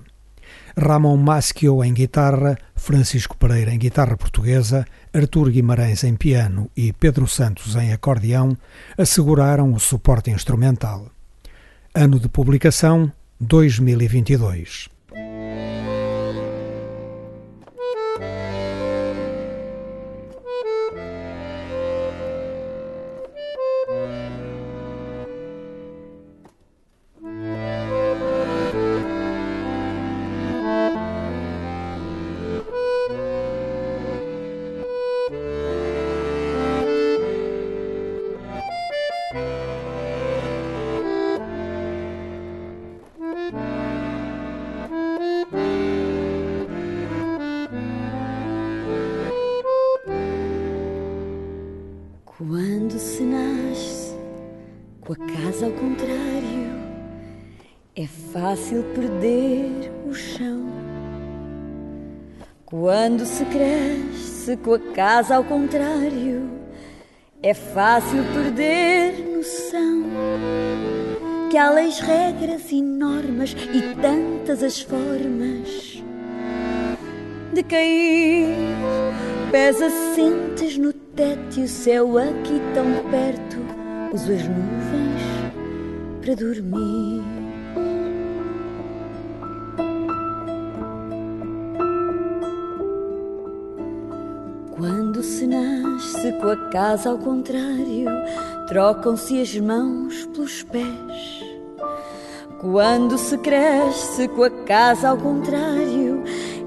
Ramon 0.76 1.18
Maschio 1.18 1.84
em 1.84 1.94
guitarra, 1.94 2.58
Francisco 2.76 3.38
Pereira 3.38 3.74
em 3.74 3.78
guitarra 3.78 4.18
portuguesa, 4.18 4.86
Artur 5.14 5.50
Guimarães 5.50 6.04
em 6.04 6.16
piano 6.16 6.70
e 6.76 6.92
Pedro 6.92 7.28
Santos 7.28 7.76
em 7.76 7.94
acordeão 7.94 8.58
asseguraram 8.98 9.72
o 9.74 9.80
suporte 9.80 10.32
instrumental. 10.32 11.10
Ano 11.94 12.20
de 12.20 12.28
publicação 12.28 13.12
2022. 13.40 14.93
Casa 65.06 65.36
ao 65.36 65.44
contrário, 65.44 66.50
é 67.42 67.54
fácil 67.54 68.24
perder 68.34 69.14
noção. 69.36 70.06
Que 71.52 71.58
há 71.58 71.70
leis, 71.72 72.00
regras 72.00 72.72
e 72.72 72.82
normas 72.82 73.54
e 73.74 73.82
tantas 74.02 74.64
as 74.64 74.80
formas 74.80 76.02
de 77.52 77.64
cair. 77.64 78.56
Pés 79.52 79.82
assentes 79.82 80.78
no 80.78 80.94
teto 80.94 81.60
e 81.60 81.64
o 81.64 81.68
céu 81.68 82.18
aqui 82.18 82.62
tão 82.74 82.86
perto. 83.12 83.58
Uso 84.14 84.32
as 84.32 84.48
nuvens 84.48 85.22
para 86.22 86.34
dormir. 86.34 87.23
Casa 96.74 97.12
ao 97.12 97.20
contrário, 97.20 98.08
trocam-se 98.68 99.40
as 99.40 99.56
mãos 99.60 100.26
pelos 100.34 100.64
pés. 100.64 101.46
Quando 102.60 103.16
se 103.16 103.38
cresce 103.38 104.28
com 104.30 104.44
a 104.44 104.50
casa 104.50 105.10
ao 105.10 105.18
contrário, 105.18 106.24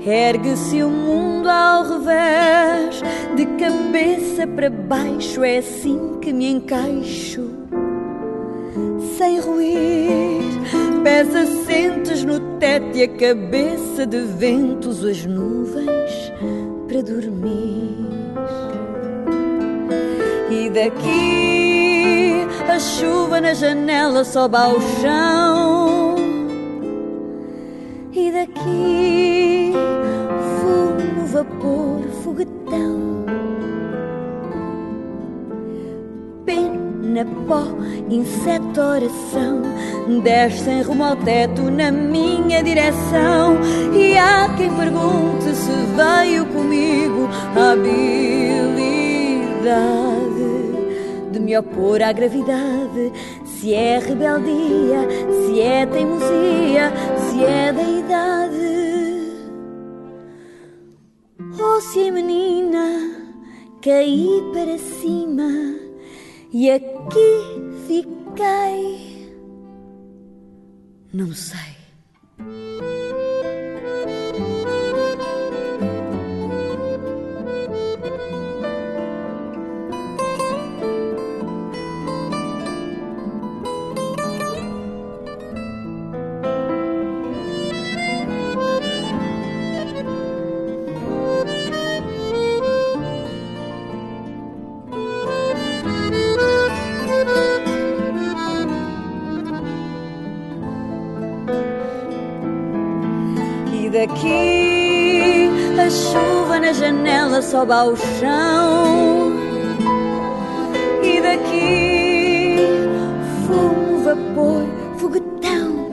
ergue-se 0.06 0.80
o 0.84 0.88
mundo 0.88 1.48
ao 1.48 1.82
revés, 1.82 3.02
de 3.34 3.46
cabeça 3.58 4.46
para 4.46 4.70
baixo, 4.70 5.42
é 5.42 5.58
assim 5.58 6.20
que 6.20 6.32
me 6.32 6.52
encaixo. 6.52 7.50
Sem 9.18 9.40
ruir, 9.40 10.40
pés 11.02 11.34
assentes 11.34 12.22
no 12.22 12.38
teto 12.60 12.96
e 12.96 13.02
a 13.02 13.08
cabeça 13.08 14.06
de 14.06 14.20
ventos, 14.20 15.04
as 15.04 15.26
nuvens 15.26 16.32
para 16.86 17.02
dormir. 17.02 18.05
Daqui 20.76 22.46
a 22.68 22.78
chuva 22.78 23.40
na 23.40 23.54
janela 23.54 24.22
sobe 24.24 24.58
ao 24.58 24.78
chão. 25.00 26.16
E 28.12 28.30
daqui 28.30 29.72
fumo, 30.60 31.26
vapor, 31.28 32.02
foguetão. 32.22 33.24
Pena, 36.44 37.24
pó, 37.48 37.62
inseto, 38.10 38.78
oração 38.78 39.62
Descem 40.22 40.82
rumo 40.82 41.04
ao 41.04 41.16
teto 41.16 41.70
na 41.70 41.90
minha 41.90 42.62
direção 42.62 43.56
E 43.94 44.18
há 44.18 44.54
quem 44.58 44.70
pergunte 44.76 45.54
se 45.54 45.72
veio 45.96 46.44
comigo 46.46 47.30
a 47.56 47.72
habilidade 47.72 48.96
De 49.62 50.15
me 51.46 51.56
opor 51.56 52.02
à 52.02 52.12
gravidade 52.12 53.12
Se 53.44 53.72
é 53.72 53.98
rebeldia, 53.98 55.08
se 55.30 55.60
é 55.60 55.86
teimosia 55.86 56.92
Se 57.30 57.44
é 57.44 57.72
da 57.72 57.82
idade 57.82 58.66
Ou 61.58 61.80
se 61.80 62.08
é 62.08 62.10
menina 62.10 63.16
Caí 63.80 64.42
para 64.52 64.76
cima 64.78 65.86
e 66.58 66.70
aqui 66.70 67.44
fiquei. 67.86 69.30
Não 71.12 71.34
sei. 71.34 71.75
Sobe 107.56 107.72
ao 107.72 107.96
chão. 107.96 109.32
E 111.02 111.20
daqui 111.22 112.56
fumo, 113.46 114.04
vapor, 114.04 114.62
foguetão. 114.98 115.90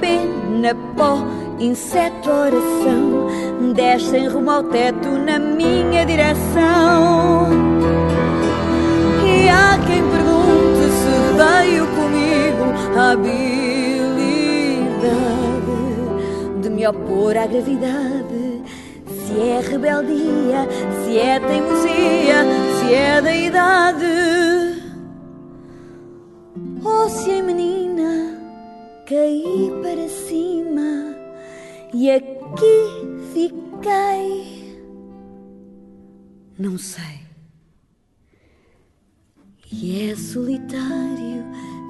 Pena, 0.00 0.76
pó, 0.96 1.18
inseto, 1.58 2.30
oração. 2.30 3.72
Descem 3.74 4.28
rumo 4.28 4.50
ao 4.52 4.62
teto 4.62 5.08
na 5.08 5.40
minha 5.40 6.06
direção. 6.06 7.48
E 9.26 9.48
há 9.48 9.76
quem 9.88 10.02
pergunte 10.14 10.84
se 11.00 11.14
veio 11.40 11.86
comigo 11.88 12.64
a 12.96 13.10
habilidade 13.10 13.73
me 16.84 16.88
opor 16.88 17.36
à 17.36 17.46
gravidade. 17.46 18.62
Se 19.06 19.40
é 19.40 19.60
rebeldia, 19.60 20.68
se 21.02 21.18
é 21.18 21.40
teimosia, 21.40 22.44
se 22.78 22.94
é 22.94 23.22
da 23.22 23.34
idade. 23.34 24.04
Ou 26.84 27.08
se 27.08 27.30
é 27.30 27.42
menina, 27.42 28.38
caí 29.06 29.72
para 29.82 30.08
cima 30.08 31.16
e 31.94 32.10
aqui 32.10 32.90
fiquei. 33.32 34.78
Não 36.58 36.76
sei. 36.76 37.24
E 39.72 40.10
é 40.10 40.16
solitário 40.16 41.44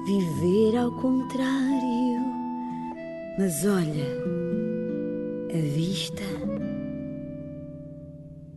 viver 0.05 0.77
ao 0.77 0.91
contrário. 0.93 2.23
Mas 3.37 3.65
olha, 3.65 4.34
a 5.55 5.61
vista 5.61 6.23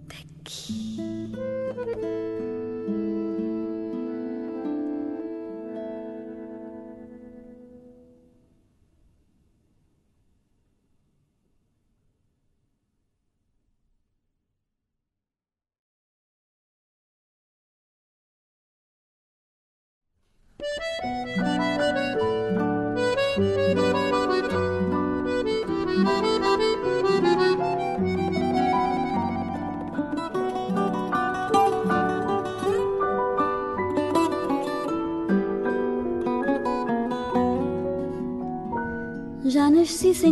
daqui. 0.08 0.77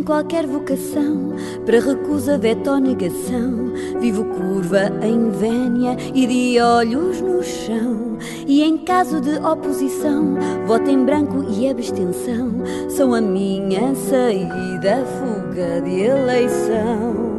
Qualquer 0.07 0.47
vocação 0.47 1.35
para 1.67 1.81
recusa, 1.81 2.39
veto 2.39 2.71
ou 2.71 2.79
negação. 2.79 3.67
Vivo 4.01 4.25
curva 4.25 4.91
em 5.03 5.31
vénia 5.31 5.97
e 6.15 6.27
de 6.27 6.61
olhos 6.61 7.21
no 7.21 7.43
chão. 7.43 8.17
E 8.47 8.63
em 8.63 8.79
caso 8.79 9.21
de 9.21 9.37
oposição, 9.39 10.37
voto 10.67 10.89
em 10.89 11.05
branco 11.05 11.45
e 11.51 11.69
abstenção. 11.69 12.53
São 12.89 13.13
a 13.13 13.21
minha 13.21 13.95
saída, 13.95 15.05
fuga 15.19 15.83
de 15.83 16.03
eleição. 16.03 17.37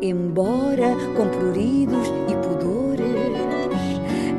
Embora 0.00 0.96
com 1.16 1.28
pruridos 1.28 2.08
e 2.28 2.35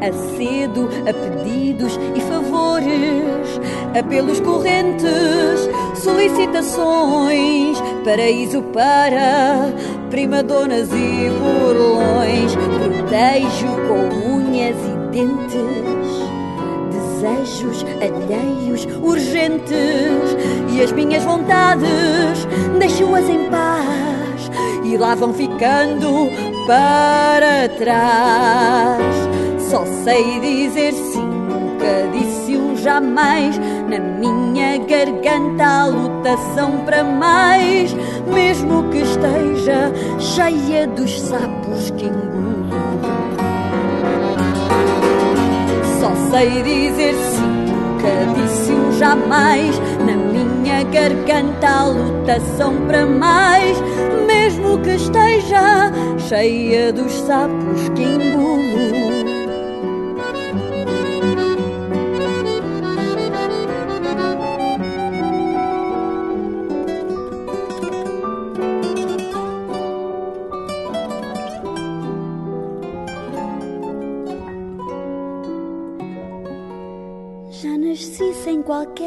acedo 0.01 0.89
a 1.07 1.13
pedidos 1.13 1.99
e 2.15 2.21
favores, 2.21 3.59
apelos 3.97 4.39
correntes, 4.39 5.69
solicitações, 5.95 7.81
paraíso 8.03 8.61
para 8.73 9.73
primadonas 10.09 10.89
e 10.91 11.29
burlões, 11.39 12.55
protejo 12.55 13.67
com 13.87 14.35
unhas 14.35 14.75
e 14.77 15.11
dentes. 15.11 15.57
Desejos 16.91 17.85
alheios 18.01 18.85
urgentes 19.01 20.37
e 20.69 20.81
as 20.81 20.91
minhas 20.91 21.23
vontades 21.23 22.47
deixo-as 22.77 23.27
em 23.27 23.49
paz 23.49 24.51
e 24.83 24.97
lá 24.97 25.15
vão 25.15 25.33
ficando 25.33 26.29
para 26.65 27.67
trás. 27.77 29.46
Só 29.69 29.85
sei 29.85 30.39
dizer 30.39 30.93
sim, 30.93 31.27
nunca 31.27 32.07
disse 32.13 32.55
um 32.55 32.77
jamais. 32.77 33.59
Na 33.89 33.99
minha 33.99 34.77
garganta 34.77 35.65
a 35.65 35.85
lutação 35.87 36.85
para 36.85 37.03
mais, 37.03 37.93
mesmo 38.33 38.89
que 38.89 38.99
esteja 38.99 39.91
cheia 40.19 40.87
dos 40.87 41.19
sapos 41.19 41.89
que 41.91 42.05
engulo. 42.05 42.69
Só 45.99 46.15
sei 46.31 46.63
dizer 46.63 47.13
sim, 47.13 47.65
nunca 47.67 48.41
disse 48.41 48.71
um 48.71 48.91
jamais. 48.93 49.77
Na 50.05 50.13
minha 50.15 50.83
garganta 50.83 51.67
a 51.67 51.85
lutação 51.87 52.73
para 52.87 53.05
mais, 53.05 53.77
mesmo 54.25 54.77
que 54.79 54.91
esteja 54.91 55.91
cheia 56.19 56.93
dos 56.93 57.11
sapos 57.11 57.89
que 57.93 58.03
engulo. 58.03 58.96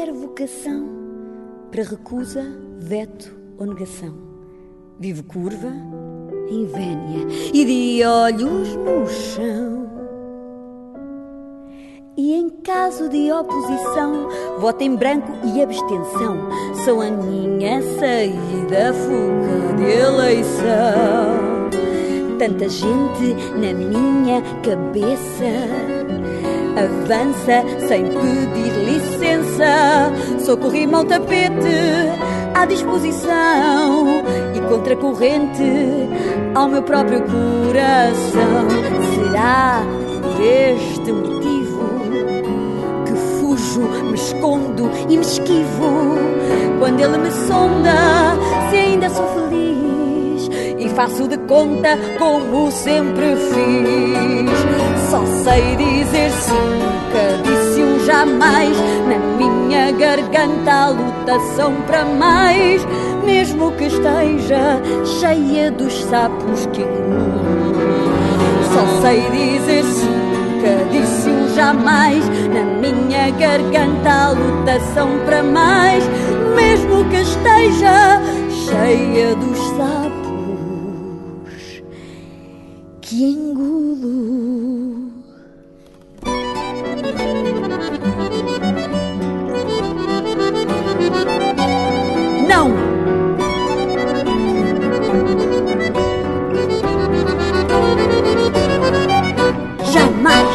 Qualquer 0.01 0.13
vocação 0.13 0.89
para 1.69 1.83
recusa, 1.83 2.43
veto 2.79 3.37
ou 3.57 3.67
negação. 3.67 4.13
Vivo 4.99 5.23
curva, 5.23 5.71
em 6.49 6.65
vénia 6.65 7.27
e 7.53 7.65
de 7.65 8.03
olhos 8.03 8.75
no 8.77 9.07
chão. 9.07 9.89
E 12.17 12.33
em 12.33 12.49
caso 12.49 13.09
de 13.09 13.31
oposição, 13.31 14.27
voto 14.59 14.83
em 14.83 14.95
branco 14.95 15.31
e 15.43 15.61
abstenção. 15.61 16.49
Sou 16.83 17.01
a 17.01 17.11
minha 17.11 17.81
saída, 17.99 18.93
fuga 18.93 19.75
de 19.77 19.91
eleição. 19.99 21.69
Tanta 22.39 22.67
gente 22.67 23.35
na 23.55 23.73
minha 23.73 24.41
cabeça 24.63 26.00
avança 26.75 27.63
sem 27.87 28.05
pedir 28.05 28.73
licença. 28.85 30.11
Socorri 30.39 30.87
mau 30.87 31.03
tapete 31.03 32.11
à 32.53 32.65
disposição 32.65 34.23
e 34.55 34.59
contra 34.69 34.95
corrente 34.95 35.63
ao 36.55 36.67
meu 36.67 36.83
próprio 36.83 37.21
coração. 37.21 38.67
Será 39.15 39.81
por 40.21 40.41
este 40.41 41.11
motivo 41.11 41.81
que 43.05 43.13
fujo, 43.39 43.81
me 43.81 44.15
escondo 44.15 44.89
e 45.09 45.17
me 45.17 45.21
esquivo 45.23 46.17
quando 46.79 46.99
ele 46.99 47.17
me 47.17 47.31
sonda 47.47 48.35
se 48.69 48.75
ainda 48.75 49.09
sou 49.09 49.27
feliz 49.27 49.70
faço 51.01 51.27
de 51.27 51.37
conta 51.39 51.97
como 52.19 52.69
sempre 52.71 53.35
fiz. 53.35 55.09
Só 55.09 55.25
sei 55.43 55.75
dizer 55.75 56.29
sim, 56.29 56.53
nunca 56.53 57.41
disse 57.43 57.81
um 57.81 58.05
jamais. 58.05 58.77
Na 59.07 59.17
minha 59.17 59.91
garganta 59.93 60.71
a 60.71 60.89
lutação 60.89 61.73
para 61.87 62.05
mais, 62.05 62.85
mesmo 63.25 63.71
que 63.71 63.85
esteja 63.85 64.79
cheia 65.19 65.71
dos 65.71 66.03
sapos 66.03 66.67
que. 66.67 66.85
Só 68.71 69.01
sei 69.01 69.21
dizer 69.31 69.83
sim, 69.83 70.05
nunca 70.05 70.85
disse 70.91 71.29
um 71.29 71.55
jamais. 71.55 72.23
Na 72.53 72.63
minha 72.79 73.31
garganta 73.31 74.09
a 74.11 74.29
lutação 74.33 75.09
para 75.25 75.41
mais, 75.41 76.03
mesmo 76.55 77.05
que 77.05 77.15
esteja 77.15 78.21
cheia 78.69 79.35
dos 79.35 79.50
engulo. 83.23 85.11
Não! 92.47 92.71
Jamais! 99.91 100.47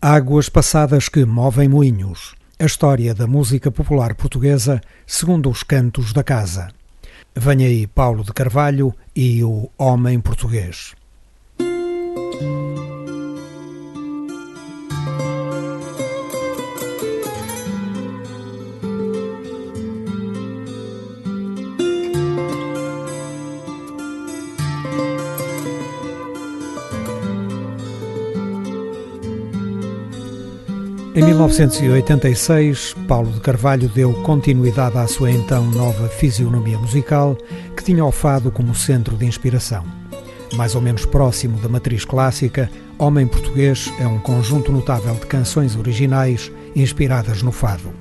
Águas 0.00 0.48
passadas 0.48 1.08
que 1.08 1.24
movem 1.24 1.68
moinhos. 1.68 2.34
A 2.58 2.64
história 2.64 3.14
da 3.14 3.26
música 3.26 3.70
popular 3.70 4.14
portuguesa 4.14 4.80
segundo 5.06 5.48
os 5.48 5.62
cantos 5.62 6.12
da 6.12 6.24
casa. 6.24 6.77
Venha 7.40 7.68
aí 7.68 7.86
Paulo 7.86 8.24
de 8.24 8.32
Carvalho 8.32 8.92
e 9.14 9.44
o 9.44 9.70
Homem 9.78 10.18
Português. 10.18 10.97
Em 31.18 31.24
1986, 31.24 32.94
Paulo 33.08 33.32
de 33.32 33.40
Carvalho 33.40 33.88
deu 33.88 34.12
continuidade 34.22 34.96
à 34.98 35.04
sua 35.08 35.32
então 35.32 35.68
nova 35.68 36.06
fisionomia 36.06 36.78
musical, 36.78 37.36
que 37.76 37.82
tinha 37.82 38.04
o 38.04 38.12
fado 38.12 38.52
como 38.52 38.72
centro 38.72 39.16
de 39.16 39.26
inspiração. 39.26 39.84
Mais 40.54 40.76
ou 40.76 40.80
menos 40.80 41.04
próximo 41.04 41.58
da 41.58 41.68
matriz 41.68 42.04
clássica, 42.04 42.70
Homem 42.96 43.26
Português 43.26 43.92
é 43.98 44.06
um 44.06 44.20
conjunto 44.20 44.70
notável 44.70 45.12
de 45.14 45.26
canções 45.26 45.74
originais 45.74 46.52
inspiradas 46.76 47.42
no 47.42 47.50
fado. 47.50 47.92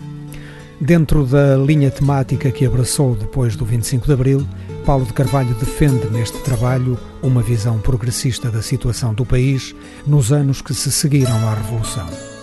Dentro 0.80 1.26
da 1.26 1.58
linha 1.58 1.90
temática 1.90 2.52
que 2.52 2.68
abraçou 2.68 3.16
depois 3.16 3.56
do 3.56 3.66
25 3.66 4.06
de 4.06 4.14
Abril, 4.14 4.48
Paulo 4.86 5.06
de 5.06 5.14
Carvalho 5.14 5.56
defende 5.56 6.06
neste 6.12 6.38
trabalho 6.44 7.00
uma 7.24 7.42
visão 7.42 7.80
progressista 7.80 8.52
da 8.52 8.62
situação 8.62 9.12
do 9.12 9.26
país 9.26 9.74
nos 10.06 10.32
anos 10.32 10.62
que 10.62 10.76
se 10.76 10.92
seguiram 10.92 11.36
à 11.48 11.56
Revolução. 11.56 12.37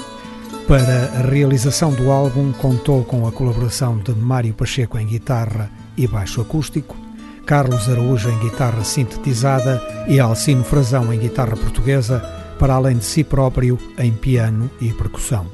Para 0.66 1.10
a 1.18 1.20
realização 1.20 1.92
do 1.92 2.10
álbum, 2.10 2.50
contou 2.52 3.04
com 3.04 3.26
a 3.26 3.32
colaboração 3.32 3.98
de 3.98 4.12
Mário 4.14 4.54
Pacheco 4.54 4.98
em 4.98 5.06
guitarra 5.06 5.70
e 5.94 6.06
baixo 6.06 6.40
acústico, 6.40 6.96
Carlos 7.44 7.86
Araújo 7.86 8.30
em 8.30 8.38
guitarra 8.38 8.82
sintetizada 8.82 9.82
e 10.08 10.18
Alcino 10.18 10.64
Frazão 10.64 11.12
em 11.12 11.18
guitarra 11.18 11.54
portuguesa, 11.54 12.18
para 12.58 12.74
além 12.74 12.96
de 12.96 13.04
si 13.04 13.22
próprio 13.22 13.78
em 13.98 14.10
piano 14.10 14.70
e 14.80 14.90
percussão. 14.90 15.46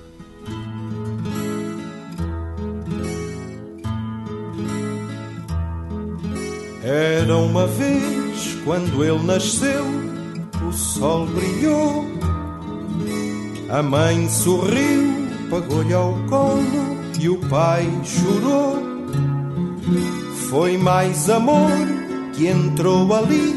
Era 6.84 7.36
uma 7.36 7.66
vez 7.66 8.56
quando 8.64 9.04
ele 9.04 9.24
nasceu, 9.24 9.84
o 10.66 10.72
sol 10.72 11.26
brilhou 11.26 12.19
a 13.70 13.82
mãe 13.82 14.28
sorriu, 14.28 15.28
pagou-lhe 15.48 15.94
ao 15.94 16.12
colo 16.28 16.98
e 17.18 17.28
o 17.28 17.38
pai 17.48 17.86
chorou. 18.04 18.78
Foi 20.48 20.76
mais 20.76 21.30
amor 21.30 21.70
que 22.32 22.48
entrou 22.48 23.14
ali 23.14 23.54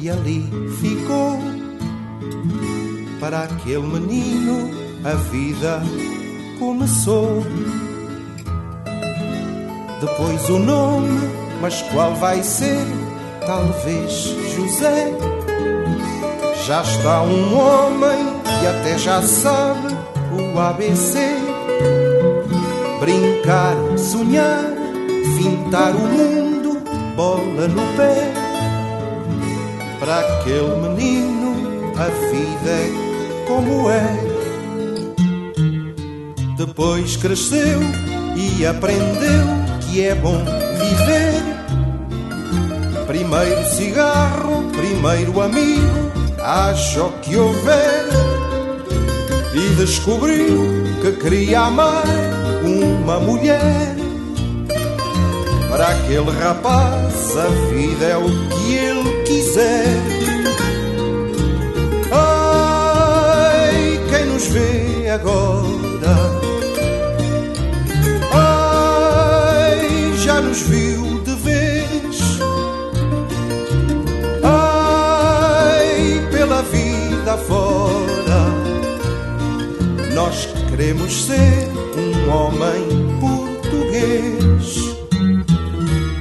e 0.00 0.10
ali 0.10 0.50
ficou. 0.80 1.38
Para 3.20 3.44
aquele 3.44 3.86
menino 3.86 4.68
a 5.04 5.14
vida 5.14 5.80
começou. 6.58 7.44
Depois 10.00 10.48
o 10.50 10.58
nome, 10.58 11.20
mas 11.60 11.80
qual 11.92 12.12
vai 12.16 12.42
ser? 12.42 12.84
Talvez 13.46 14.34
José. 14.56 15.31
Já 16.66 16.80
está 16.82 17.22
um 17.22 17.58
homem 17.58 18.40
e 18.62 18.66
até 18.66 18.96
já 18.96 19.20
sabe 19.20 19.96
o 20.32 20.58
ABC. 20.60 21.18
Brincar, 23.00 23.74
sonhar, 23.98 24.64
fintar 25.36 25.92
o 25.92 25.98
mundo, 25.98 26.80
bola 27.16 27.66
no 27.66 27.82
pé. 27.96 28.32
Para 29.98 30.20
aquele 30.20 30.88
menino 30.88 31.92
a 31.98 32.04
vida 32.30 32.70
é 32.70 33.44
como 33.48 33.90
é. 33.90 34.16
Depois 36.56 37.16
cresceu 37.16 37.80
e 38.36 38.64
aprendeu 38.64 39.46
que 39.80 40.04
é 40.04 40.14
bom 40.14 40.38
viver. 40.78 41.42
Primeiro 43.08 43.64
cigarro, 43.68 44.70
primeiro 44.70 45.40
amigo, 45.40 46.21
acho 46.42 47.12
que 47.22 47.36
houver 47.36 48.04
e 49.54 49.74
descobriu 49.76 50.84
que 51.00 51.12
queria 51.12 51.60
amar 51.60 52.04
uma 52.64 53.18
mulher. 53.20 53.96
Para 55.68 55.88
aquele 55.88 56.30
rapaz 56.30 57.36
a 57.36 57.46
vida 57.72 58.04
é 58.04 58.16
o 58.16 58.28
que 58.48 58.74
ele 58.74 59.22
quiser. 59.22 59.86
Ai, 62.10 64.00
quem 64.10 64.26
nos 64.26 64.46
vê 64.48 65.08
agora? 65.10 65.62
Ai, 68.32 70.12
já 70.18 70.40
nos 70.40 70.60
viu 70.62 71.01
queremos 80.82 81.26
ser 81.26 81.68
um 81.96 82.28
homem 82.28 83.18
português. 83.20 84.96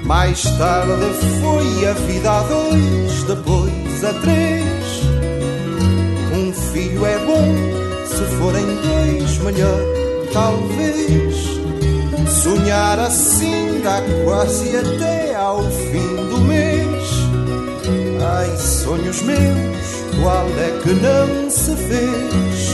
Mais 0.05 0.43
tarde 0.43 1.05
foi 1.41 1.87
a 1.87 1.93
vida 1.93 2.31
a 2.31 2.43
dois, 2.43 3.23
depois 3.23 4.03
a 4.05 4.13
três. 4.21 5.01
Um 6.35 6.53
filho 6.53 7.03
é 7.07 7.17
bom, 7.25 8.05
se 8.05 8.23
forem 8.37 8.65
dois, 8.83 9.37
melhor, 9.39 9.79
talvez. 10.31 11.35
Sonhar 12.29 12.99
assim 12.99 13.81
dá 13.83 13.99
quase 14.23 14.77
até 14.77 15.33
ao 15.33 15.63
fim 15.71 16.15
do 16.29 16.39
mês. 16.41 17.09
Ai, 18.37 18.57
sonhos 18.57 19.23
meus, 19.23 20.21
qual 20.21 20.45
é 20.45 20.79
que 20.83 20.93
não 20.93 21.49
se 21.49 21.75
fez? 21.75 22.70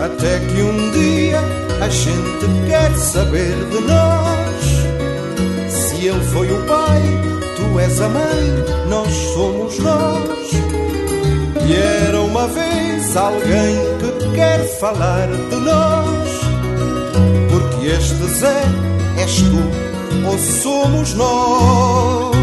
Até 0.00 0.38
que 0.38 0.62
um 0.62 0.90
dia 0.92 1.40
a 1.80 1.88
gente 1.88 2.46
quer 2.68 2.96
saber 2.96 3.56
de 3.70 3.80
nós. 3.80 4.64
Se 5.68 6.06
ele 6.06 6.24
foi 6.26 6.48
o 6.52 6.62
pai, 6.66 7.02
tu 7.56 7.80
és 7.80 8.00
a 8.00 8.08
mãe, 8.08 8.64
nós 8.88 9.12
somos 9.34 9.76
nós. 9.80 10.52
E 11.66 11.74
era 12.06 12.20
uma 12.20 12.46
vez 12.46 13.16
alguém 13.16 13.76
que 13.98 14.36
quer 14.36 14.64
falar 14.78 15.26
de 15.26 15.56
nós. 15.56 16.28
Porque 17.50 17.88
este 17.88 18.24
Zé 18.38 18.62
és 19.18 19.42
tu 19.42 19.60
ou 20.26 20.38
somos 20.38 21.14
nós. 21.14 22.36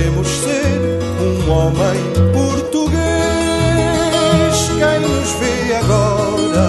Queremos 0.00 0.28
ser 0.28 0.80
um 1.20 1.50
homem 1.50 2.00
português. 2.32 3.00
Quem 4.68 5.00
nos 5.00 5.30
vê 5.32 5.74
agora? 5.74 6.68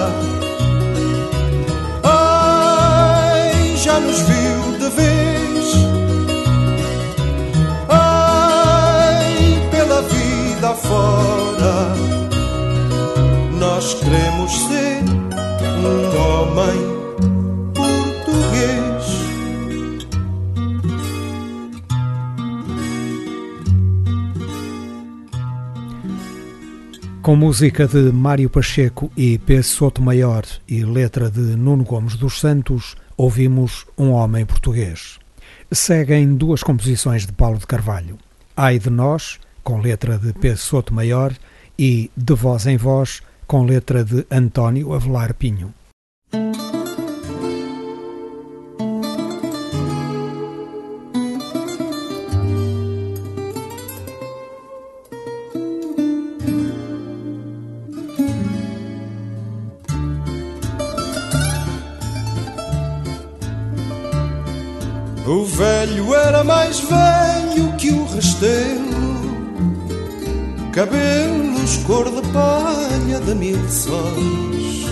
Ai, 2.03 3.77
já 3.77 3.99
nos 4.01 4.19
viu 4.19 4.77
de 4.79 4.89
vez. 4.95 5.75
Ai, 7.87 9.69
pela 9.71 10.01
vida 10.01 10.73
fora. 10.73 11.95
Nós 13.57 13.93
queremos 13.93 14.51
ser 14.51 15.03
um 15.79 16.17
homem 16.19 16.90
Com 27.21 27.36
música 27.36 27.88
de 27.88 28.12
Mário 28.12 28.49
Pacheco 28.49 29.12
e 29.15 29.38
P. 29.38 29.62
Soto 29.62 30.01
Maior 30.01 30.43
e 30.67 30.84
letra 30.84 31.29
de 31.29 31.39
Nuno 31.39 31.84
Gomes 31.84 32.15
dos 32.15 32.39
Santos, 32.39 32.95
ouvimos 33.15 33.86
Um 33.95 34.10
Homem 34.10 34.43
Português. 34.43 35.19
Seguem 35.71 36.34
duas 36.34 36.63
composições 36.63 37.27
de 37.27 37.31
Paulo 37.31 37.60
de 37.60 37.67
Carvalho. 37.67 38.17
Ai 38.57 38.79
de 38.79 38.89
Nós, 38.89 39.39
com 39.63 39.79
letra 39.79 40.17
de 40.17 40.34
P. 40.34 40.55
Soto 40.55 40.95
Maior, 40.95 41.31
e 41.77 42.10
De 42.17 42.34
Voz 42.34 42.65
em 42.65 42.75
Voz, 42.75 43.21
com 43.45 43.65
letra 43.65 44.03
de 44.03 44.25
António 44.31 44.91
Avelar 44.91 45.36
Pinho. 45.36 45.71
Mais 66.71 66.79
velho 66.79 67.73
que 67.73 67.91
o 67.91 68.05
restelo, 68.05 69.36
cabelos 70.71 71.77
cor 71.86 72.10
de 72.10 72.21
palha 72.29 73.19
de 73.19 73.36
mil 73.36 73.60
sóis, 73.69 74.86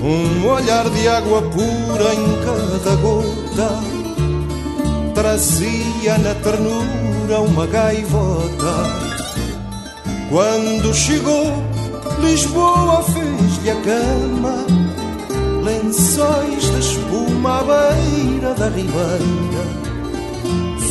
um 0.00 0.46
olhar 0.46 0.88
de 0.88 1.08
água 1.08 1.42
pura 1.42 2.14
em 2.14 2.38
cada 2.44 2.94
gota, 2.96 3.80
trazia 5.14 6.16
na 6.18 6.34
ternura 6.36 7.40
uma 7.40 7.66
gaivota. 7.66 9.08
Quando 10.30 10.94
chegou, 10.94 11.52
Lisboa 12.20 13.02
fez-lhe 13.02 13.70
a 13.70 13.76
cama 13.80 14.64
lençóis 15.64 16.62
de 16.62 16.78
espuma 16.78 17.58
à 17.58 17.64
beira 17.64 18.54
da 18.54 18.68
ribeira. 18.68 19.77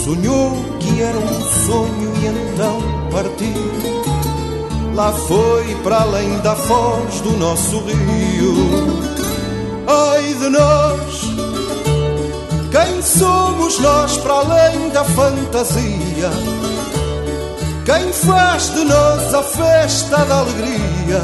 Sonhou 0.08 0.54
que 0.80 1.02
era 1.02 1.17
um 1.17 1.41
sonho 1.65 2.13
e 2.15 2.28
então 2.28 2.82
partiu. 3.12 4.96
Lá 4.96 5.12
foi 5.12 5.76
para 5.84 5.98
além 5.98 6.39
da 6.39 6.56
foz 6.56 7.20
do 7.20 7.32
nosso 7.32 7.80
rio. 7.82 8.56
Ai 9.86 10.34
de 10.34 10.48
nós, 10.48 11.24
quem 12.72 13.02
somos 13.02 13.80
nós 13.80 14.17
para 14.20 14.34
além 14.36 14.89
da 14.91 15.04
fantasia? 15.04 16.30
Quem 17.84 18.13
faz 18.13 18.74
de 18.74 18.86
nós 18.86 19.34
a 19.34 19.43
festa 19.43 20.24
da 20.24 20.39
alegria? 20.39 21.22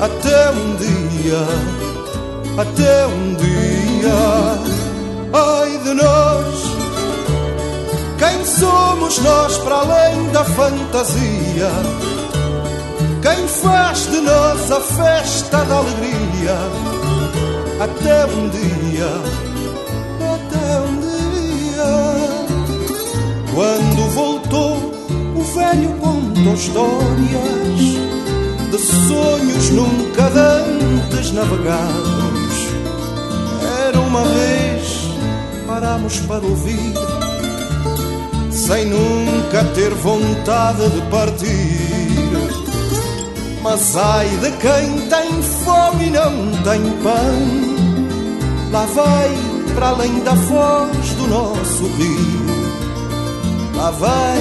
Até 0.00 0.50
um 0.50 0.76
dia 0.76 1.80
até 2.60 3.06
um 3.06 3.34
dia. 3.34 4.10
Ai 5.32 5.78
de 5.78 5.94
nós, 5.94 6.69
quem 8.20 8.44
somos 8.44 9.18
nós 9.20 9.58
para 9.58 9.76
além 9.76 10.30
da 10.30 10.44
fantasia? 10.44 11.70
Quem 13.22 13.48
faz 13.48 14.10
de 14.10 14.20
nós 14.20 14.70
a 14.70 14.80
festa 14.80 15.64
da 15.64 15.78
alegria? 15.78 16.58
Até 17.80 18.26
um 18.26 18.48
dia, 18.50 19.10
até 20.34 20.80
um 20.80 21.00
dia. 21.00 21.90
Quando 23.54 24.10
voltou, 24.14 24.76
o 25.34 25.42
velho 25.42 25.90
contou 25.98 26.54
histórias 26.54 27.80
de 28.70 28.78
sonhos 28.78 29.70
nunca 29.70 30.30
dantes 30.30 31.32
navegados 31.32 32.30
era 33.90 34.00
uma 34.00 34.22
vez, 34.24 35.08
paramos 35.66 36.20
para 36.20 36.44
ouvir, 36.46 36.94
sem 38.66 38.86
nunca 38.86 39.64
ter 39.74 39.90
vontade 39.94 40.88
de 40.90 41.00
partir. 41.10 42.10
Mas 43.62 43.96
ai 43.96 44.28
de 44.28 44.50
quem 44.52 45.08
tem 45.08 45.42
fome 45.42 46.06
e 46.06 46.10
não 46.10 46.50
tem 46.62 46.82
pão, 47.02 48.70
lá 48.70 48.86
vai 48.86 49.30
para 49.74 49.88
além 49.88 50.20
da 50.20 50.36
foz 50.36 51.10
do 51.16 51.26
nosso 51.28 51.86
rio. 51.96 52.60
Lá 53.76 53.90
vai, 53.92 54.38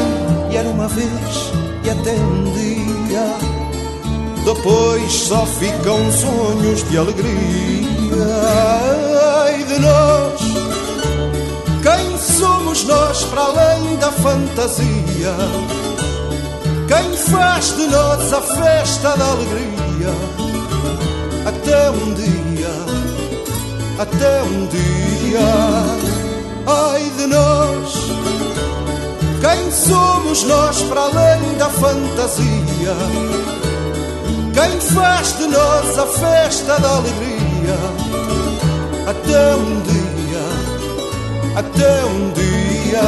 e 0.52 0.58
era 0.58 0.70
uma 0.70 0.88
vez, 0.88 1.52
e 1.86 1.90
até 1.90 2.14
um 2.14 2.44
dia. 2.54 3.38
Depois 4.44 5.12
só 5.12 5.46
ficam 5.46 6.12
sonhos 6.12 6.90
de 6.90 6.98
alegria 6.98 7.90
ai 9.46 9.64
de 9.64 9.80
nós. 9.80 10.69
Quem 11.90 12.18
somos 12.20 12.84
nós 12.84 13.24
para 13.24 13.42
além 13.42 13.96
da 13.96 14.12
fantasia? 14.12 15.34
Quem 16.88 17.18
faz 17.18 17.76
de 17.76 17.88
nós 17.88 18.32
a 18.32 18.42
festa 18.42 19.18
da 19.18 19.26
alegria? 19.26 20.14
Até 21.48 21.90
um 21.90 22.14
dia, 22.14 22.70
até 23.98 24.44
um 24.44 24.68
dia, 24.68 25.40
ai 26.68 27.12
de 27.18 27.26
nós. 27.26 27.94
Quem 29.42 29.72
somos 29.72 30.44
nós 30.44 30.84
para 30.84 31.02
além 31.02 31.58
da 31.58 31.70
fantasia? 31.70 32.94
Quem 34.54 34.80
faz 34.94 35.38
de 35.40 35.48
nós 35.48 35.98
a 35.98 36.06
festa 36.06 36.80
da 36.80 36.90
alegria? 36.98 37.80
Até 39.08 39.56
um 39.56 39.82
dia, 39.82 40.09
até 41.60 42.06
um 42.06 42.32
dia. 42.32 43.02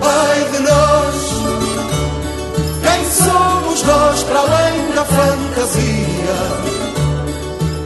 Ai 0.00 0.44
de 0.52 0.58
nós, 0.62 1.16
quem 2.82 3.26
somos 3.26 3.82
nós? 3.84 4.22
fantasia. 5.04 6.38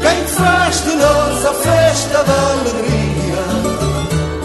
Quem 0.01 0.27
faz 0.27 0.85
de 0.85 0.95
nós 0.97 1.45
a 1.45 1.53
festa 1.53 2.25
da 2.25 2.41
alegria, 2.53 3.45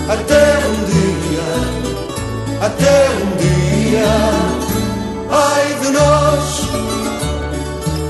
até 0.09 0.45
um 0.67 0.77
dia, 0.93 1.49
até 2.61 3.09
um 3.21 3.29
dia, 3.37 4.13
ai 5.29 5.67
de 5.81 5.89
nós. 5.91 6.45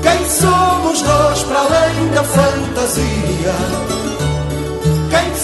Quem 0.02 0.28
somos 0.28 1.02
nós 1.02 1.42
para 1.44 1.60
além 1.60 2.08
da 2.14 2.24
fantasia? 2.24 4.11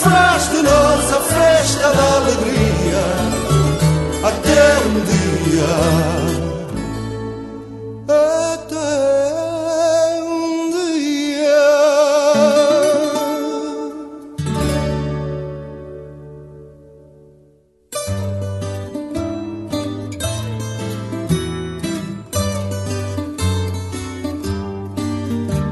Faz 0.02 0.50
de 0.50 0.62
nós 0.62 1.12
a 1.12 1.20
festa 1.20 1.92
da 1.92 2.16
alegria 2.16 3.04
até 4.22 4.78
um 4.86 4.94
dia? 5.04 5.74
Até 8.54 8.86
um 10.22 10.70
dia. 10.70 11.58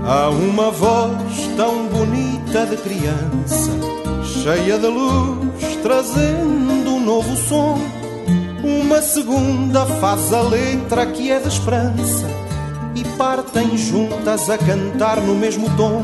Há 0.05 0.29
uma 0.31 0.70
voz 0.70 1.49
tão 1.57 1.87
bonita 1.89 2.66
de 2.66 2.77
criança, 2.77 3.72
cheia 4.43 4.78
de 4.78 4.87
luz, 4.87 5.76
trazendo 5.82 6.95
um 6.95 7.01
novo 7.01 7.37
som. 7.37 7.78
Uma 8.62 9.01
segunda 9.01 9.87
faz 9.87 10.32
a 10.32 10.43
letra 10.43 11.07
que 11.07 11.30
é 11.30 11.39
de 11.39 11.49
esperança 11.49 12.26
e 12.95 13.05
partem 13.16 13.76
juntas 13.76 14.51
a 14.51 14.59
cantar 14.59 15.20
no 15.20 15.34
mesmo 15.34 15.68
tom. 15.76 16.03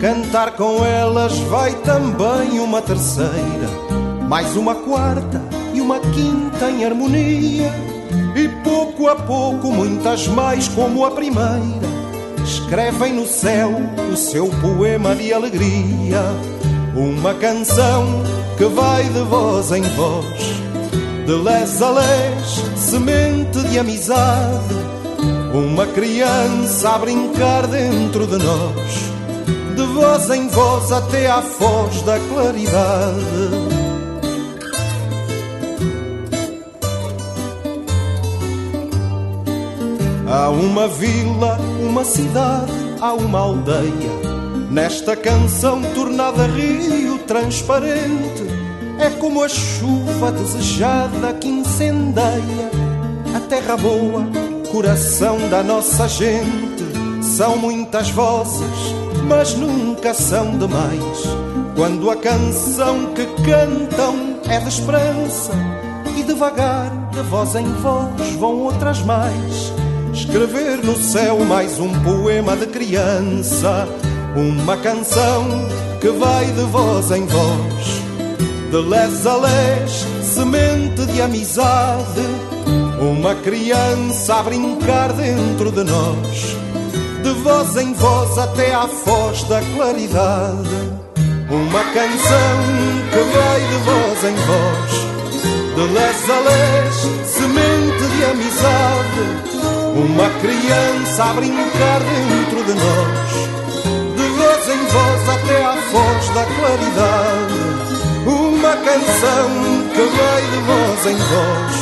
Cantar 0.00 0.52
com 0.52 0.84
elas 0.84 1.36
vai 1.40 1.74
também 1.82 2.60
uma 2.60 2.80
terceira, 2.80 3.68
mais 4.28 4.56
uma 4.56 4.74
quarta 4.74 5.42
e 5.74 5.80
uma 5.80 5.98
quinta 5.98 6.70
em 6.70 6.84
harmonia. 6.84 7.72
E 8.36 8.48
pouco 8.62 9.08
a 9.08 9.16
pouco, 9.16 9.72
muitas 9.72 10.28
mais 10.28 10.68
como 10.68 11.04
a 11.04 11.10
primeira 11.10 11.88
escrevem 12.44 13.12
no 13.12 13.26
céu 13.26 13.72
o 14.10 14.16
seu 14.16 14.48
poema 14.48 15.14
de 15.14 15.32
alegria. 15.32 16.22
Uma 16.98 17.32
canção 17.34 18.24
que 18.56 18.64
vai 18.64 19.04
de 19.04 19.20
voz 19.20 19.70
em 19.70 19.82
voz, 19.82 20.26
de 21.26 21.32
les 21.32 21.80
a 21.80 21.90
les, 21.92 22.64
semente 22.76 23.60
de 23.68 23.78
amizade. 23.78 24.74
Uma 25.54 25.86
criança 25.86 26.90
a 26.90 26.98
brincar 26.98 27.68
dentro 27.68 28.26
de 28.26 28.44
nós, 28.44 29.12
de 29.76 29.82
voz 29.94 30.28
em 30.30 30.48
voz 30.48 30.90
até 30.90 31.30
à 31.30 31.40
foz 31.40 32.02
da 32.02 32.18
claridade. 32.18 33.24
Há 40.26 40.48
uma 40.48 40.88
vila, 40.88 41.60
uma 41.80 42.04
cidade, 42.04 42.72
há 43.00 43.12
uma 43.14 43.38
aldeia. 43.38 44.27
Nesta 44.70 45.16
canção 45.16 45.80
tornada 45.94 46.46
rio 46.46 47.18
transparente, 47.26 48.44
é 48.98 49.08
como 49.10 49.42
a 49.42 49.48
chuva 49.48 50.30
desejada 50.30 51.32
que 51.34 51.48
incendeia 51.48 52.70
a 53.34 53.40
terra 53.40 53.76
boa, 53.76 54.26
coração 54.70 55.48
da 55.48 55.62
nossa 55.62 56.06
gente. 56.06 56.84
São 57.22 57.56
muitas 57.56 58.10
vozes, 58.10 58.94
mas 59.26 59.54
nunca 59.54 60.12
são 60.12 60.58
demais. 60.58 61.22
Quando 61.74 62.10
a 62.10 62.16
canção 62.16 63.14
que 63.14 63.24
cantam 63.42 64.40
é 64.48 64.58
de 64.60 64.68
esperança, 64.68 65.52
e 66.16 66.22
devagar, 66.22 66.90
de 67.12 67.22
voz 67.22 67.54
em 67.54 67.72
voz, 67.74 68.32
vão 68.38 68.60
outras 68.62 69.00
mais 69.02 69.72
escrever 70.12 70.78
no 70.84 70.96
céu 70.96 71.44
mais 71.44 71.78
um 71.78 71.92
poema 72.02 72.56
de 72.56 72.66
criança, 72.66 73.86
uma 74.36 74.76
canção 74.76 75.46
que 76.00 76.08
vai 76.10 76.46
de 76.46 76.62
voz 76.62 77.10
em 77.10 77.26
voz, 77.26 78.02
de 78.70 78.76
les 78.76 79.26
a 79.26 79.36
les, 79.36 80.06
semente 80.22 81.06
de 81.06 81.22
amizade, 81.22 82.26
uma 83.00 83.34
criança 83.36 84.36
a 84.36 84.42
brincar 84.42 85.12
dentro 85.12 85.72
de 85.72 85.84
nós, 85.84 86.56
de 87.22 87.30
voz 87.42 87.76
em 87.76 87.92
voz 87.94 88.38
até 88.38 88.74
à 88.74 88.86
foz 88.86 89.44
da 89.44 89.60
claridade, 89.74 90.68
uma 91.50 91.84
canção 91.84 92.58
que 93.10 93.36
vai 93.36 93.60
de 93.60 93.76
voz 93.84 94.24
em 94.24 94.34
voz. 94.46 95.08
De 95.74 95.84
les 95.84 96.28
a 96.28 96.40
les, 96.40 96.94
semente 97.24 98.04
de 98.16 98.24
amizade, 98.24 99.48
uma 99.94 100.28
criança 100.40 101.24
a 101.24 101.34
brincar 101.34 102.00
dentro 102.00 102.64
de 102.64 102.74
nós, 102.74 103.47
voz 104.92 105.28
até 105.28 105.64
à 105.64 105.76
foz 105.90 106.28
da 106.30 106.44
claridade. 106.44 107.88
Uma 108.26 108.76
canção 108.76 109.50
que 109.94 110.02
vai 110.16 110.42
de 110.42 110.60
voz 110.68 111.06
em 111.06 111.18
voz, 111.32 111.76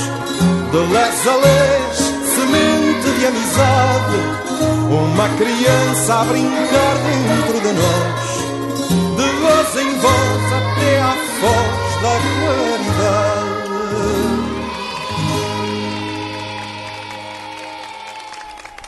de 0.72 0.80
les 0.92 1.26
a 1.26 1.36
les, 1.44 1.96
semente 2.34 3.09
de 3.18 3.26
amizade. 3.26 4.20
Uma 4.90 5.28
criança 5.36 6.14
a 6.20 6.24
brincar 6.24 6.94
dentro 7.07 7.61
de 7.61 7.72
nós, 7.72 8.26
de 9.16 9.28
voz 9.42 9.70
em 9.84 9.98
voz 9.98 10.44
até 10.61 11.00
à 11.00 11.14
foz 11.40 11.86
da 12.02 12.14
claridade. 12.36 13.36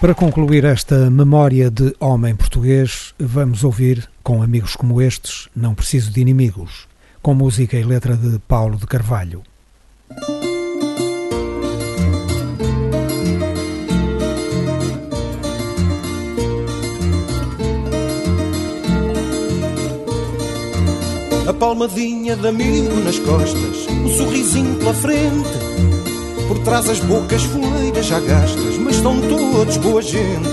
Para 0.01 0.14
concluir 0.14 0.64
esta 0.64 1.11
memória 1.11 1.68
de 1.72 1.92
homem 1.99 2.36
português, 2.36 3.12
vamos 3.18 3.64
ouvir, 3.64 4.09
com 4.22 4.44
amigos 4.44 4.76
como 4.76 5.03
estes, 5.03 5.49
Não 5.57 5.74
Preciso 5.74 6.12
de 6.12 6.20
Inimigos, 6.20 6.86
com 7.20 7.34
música 7.34 7.76
e 7.76 7.82
letra 7.82 8.16
de 8.16 8.38
Paulo 8.38 8.76
de 8.76 8.86
Carvalho. 8.86 9.42
A 21.49 21.53
palmadinha 21.53 22.36
de 22.36 22.46
amigo 22.46 22.94
nas 23.03 23.18
costas, 23.18 23.88
o 24.05 24.09
sorrisinho 24.11 24.76
pela 24.76 24.94
frente. 24.94 25.97
Por 26.49 26.59
trás 26.61 26.88
as 26.88 26.99
bocas 27.01 27.42
foleiras 27.44 28.07
já 28.07 28.18
gastas, 28.18 28.78
mas 28.78 28.96
são 28.96 29.20
todos 29.20 29.76
boa 29.76 30.01
gente. 30.01 30.49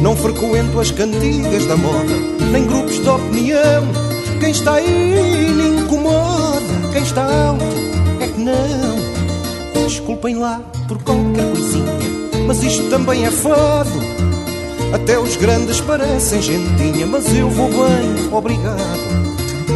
Não 0.00 0.16
frequento 0.16 0.78
as 0.78 0.92
cantigas 0.92 1.66
da 1.66 1.76
moda, 1.76 2.14
nem 2.52 2.64
grupos 2.64 3.00
de 3.00 3.08
opinião. 3.08 3.82
Quem 4.38 4.52
está 4.52 4.74
aí 4.74 4.88
me 4.88 5.80
incomoda, 5.80 6.60
quem 6.92 7.02
está 7.02 7.24
alto 7.24 7.64
é 8.20 8.28
que 8.28 8.40
não. 8.40 9.86
Desculpem 9.86 10.36
lá 10.36 10.60
por 10.86 11.02
qualquer 11.02 11.50
coisinha, 11.52 11.98
mas 12.46 12.62
isto 12.62 12.88
também 12.88 13.26
é 13.26 13.30
fado. 13.30 13.90
Até 14.92 15.18
os 15.18 15.36
grandes 15.36 15.80
parecem 15.80 16.40
gentinha, 16.40 17.06
mas 17.06 17.26
eu 17.34 17.50
vou 17.50 17.68
bem, 17.68 18.32
obrigado. 18.32 19.00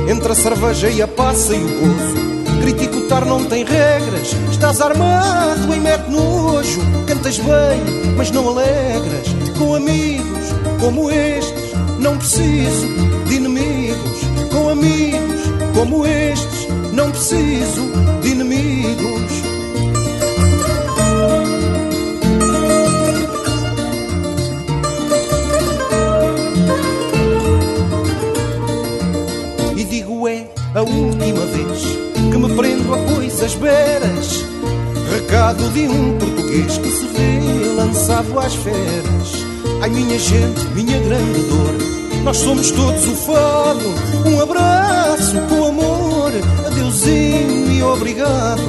Entre 0.08 0.30
a 0.30 0.34
cerveja 0.34 0.88
e 0.88 1.02
a 1.02 1.08
passa 1.08 1.54
e 1.54 1.58
o 1.58 1.68
gozo, 1.68 2.60
critico 2.60 2.95
o 3.06 3.08
tar 3.08 3.24
não 3.24 3.44
tem 3.44 3.64
regras. 3.64 4.34
Estás 4.50 4.80
armado 4.80 5.72
em 5.72 5.80
mete 5.80 6.10
nojo, 6.10 6.80
cantas 7.06 7.38
bem, 7.38 8.14
mas 8.16 8.30
não 8.30 8.48
alegras. 8.48 9.28
Com 9.56 9.76
amigos 9.76 10.46
como 10.80 11.10
estes, 11.10 11.72
não 12.00 12.18
preciso 12.18 12.86
de 13.26 13.34
inimigos. 13.36 14.20
Com 14.52 14.70
amigos 14.70 15.40
como 15.74 16.04
estes, 16.04 16.68
não 16.92 17.10
preciso 17.10 18.05
De 35.76 35.82
um 35.88 36.16
português 36.16 36.78
que 36.78 36.90
se 36.90 37.06
vê 37.08 37.68
lançado 37.76 38.40
às 38.40 38.54
feras. 38.54 39.44
Ai, 39.82 39.90
minha 39.90 40.18
gente, 40.18 40.64
minha 40.74 40.98
grande 41.00 41.40
dor, 41.42 41.74
nós 42.24 42.38
somos 42.38 42.70
todos 42.70 43.06
o 43.06 43.14
fado. 43.14 43.84
Um 44.24 44.40
abraço 44.40 45.38
com 45.50 45.66
amor, 45.66 46.32
adeusinho 46.66 47.72
e 47.72 47.82
obrigado. 47.82 48.62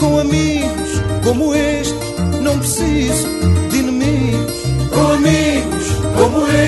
Com 0.00 0.18
amigos 0.18 1.00
como 1.22 1.54
estes, 1.54 1.94
não 2.42 2.58
preciso 2.58 3.28
de 3.70 3.76
inimigos. 3.76 4.58
Com 4.92 5.12
amigos 5.12 5.78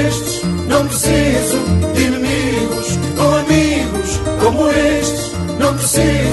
estes, 0.07 0.43
não 0.69 0.87
preciso 0.87 1.59
de 1.95 2.03
inimigos. 2.03 2.99
Com 3.17 3.35
amigos 3.35 4.21
como 4.41 4.69
estes, 4.71 5.33
não 5.59 5.75
preciso 5.75 6.30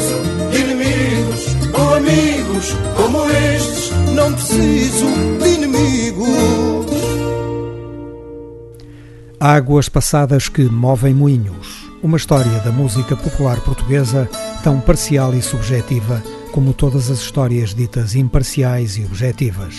Águas 9.39 9.87
passadas 9.87 10.49
que 10.49 10.63
movem 10.63 11.13
moinhos. 11.13 11.87
Uma 12.01 12.17
história 12.17 12.59
da 12.61 12.71
música 12.71 13.15
popular 13.15 13.59
portuguesa 13.61 14.27
tão 14.63 14.79
parcial 14.79 15.31
e 15.35 15.43
subjetiva 15.43 16.23
como 16.51 16.73
todas 16.73 17.11
as 17.11 17.19
histórias 17.19 17.75
ditas 17.75 18.15
imparciais 18.15 18.97
e 18.97 19.05
objetivas. 19.05 19.75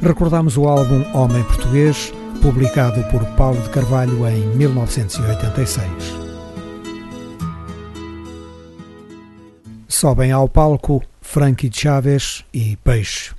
Recordamos 0.00 0.56
o 0.56 0.66
álbum 0.66 1.04
Homem 1.14 1.42
Português, 1.44 2.14
publicado 2.40 3.02
por 3.10 3.22
Paulo 3.36 3.60
de 3.60 3.68
Carvalho 3.68 4.26
em 4.26 4.46
1986. 4.56 5.86
Sobem 9.86 10.32
ao 10.32 10.48
palco 10.48 11.02
Frankie 11.20 11.70
Chaves 11.70 12.42
e 12.54 12.76
Peixe. 12.76 13.32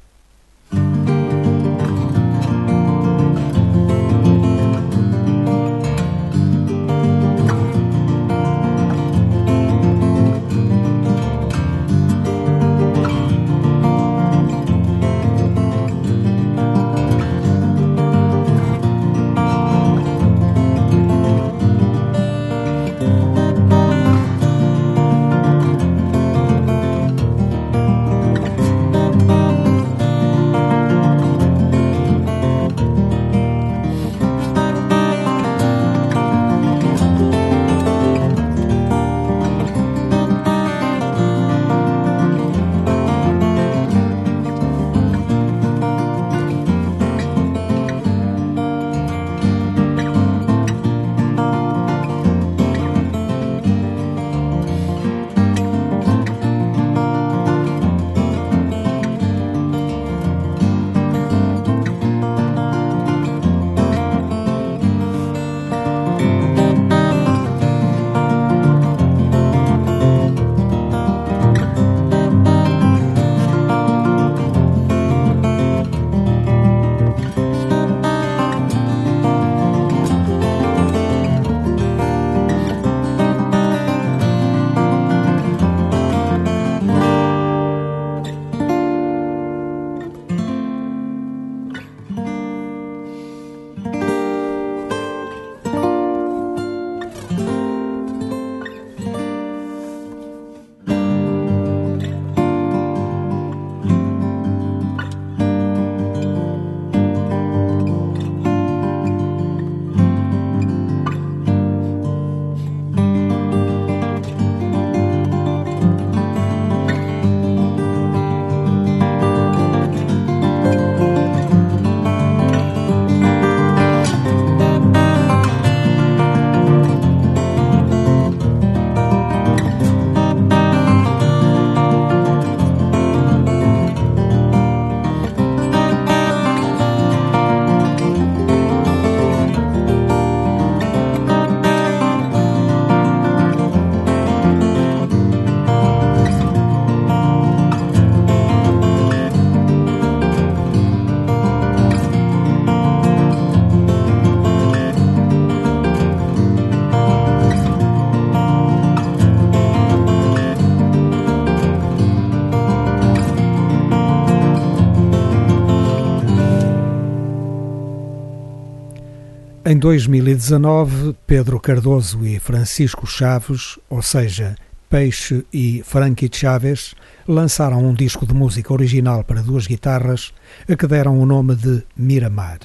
Em 169.70 169.78
2019, 169.78 171.16
Pedro 171.28 171.60
Cardoso 171.60 172.26
e 172.26 172.40
Francisco 172.40 173.06
Chaves, 173.06 173.78
ou 173.88 174.02
seja, 174.02 174.56
Peixe 174.90 175.46
e 175.54 175.84
Frankie 175.86 176.28
Chaves, 176.34 176.96
lançaram 177.28 177.86
um 177.86 177.94
disco 177.94 178.26
de 178.26 178.34
música 178.34 178.74
original 178.74 179.24
para 179.24 179.44
duas 179.44 179.68
guitarras, 179.68 180.34
a 180.68 180.76
que 180.76 180.88
deram 180.88 181.22
o 181.22 181.24
nome 181.24 181.56
de 181.56 181.84
Miramar. 181.96 182.62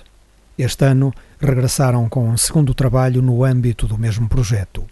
Este 0.57 0.87
ano 0.87 1.13
regressaram 1.39 2.09
com 2.09 2.27
um 2.27 2.39
segundo 2.39 2.73
trabalho 2.73 3.21
no 3.21 3.45
âmbito 3.45 3.87
do 3.87 3.99
mesmo 3.99 4.27
projeto. 4.27 4.83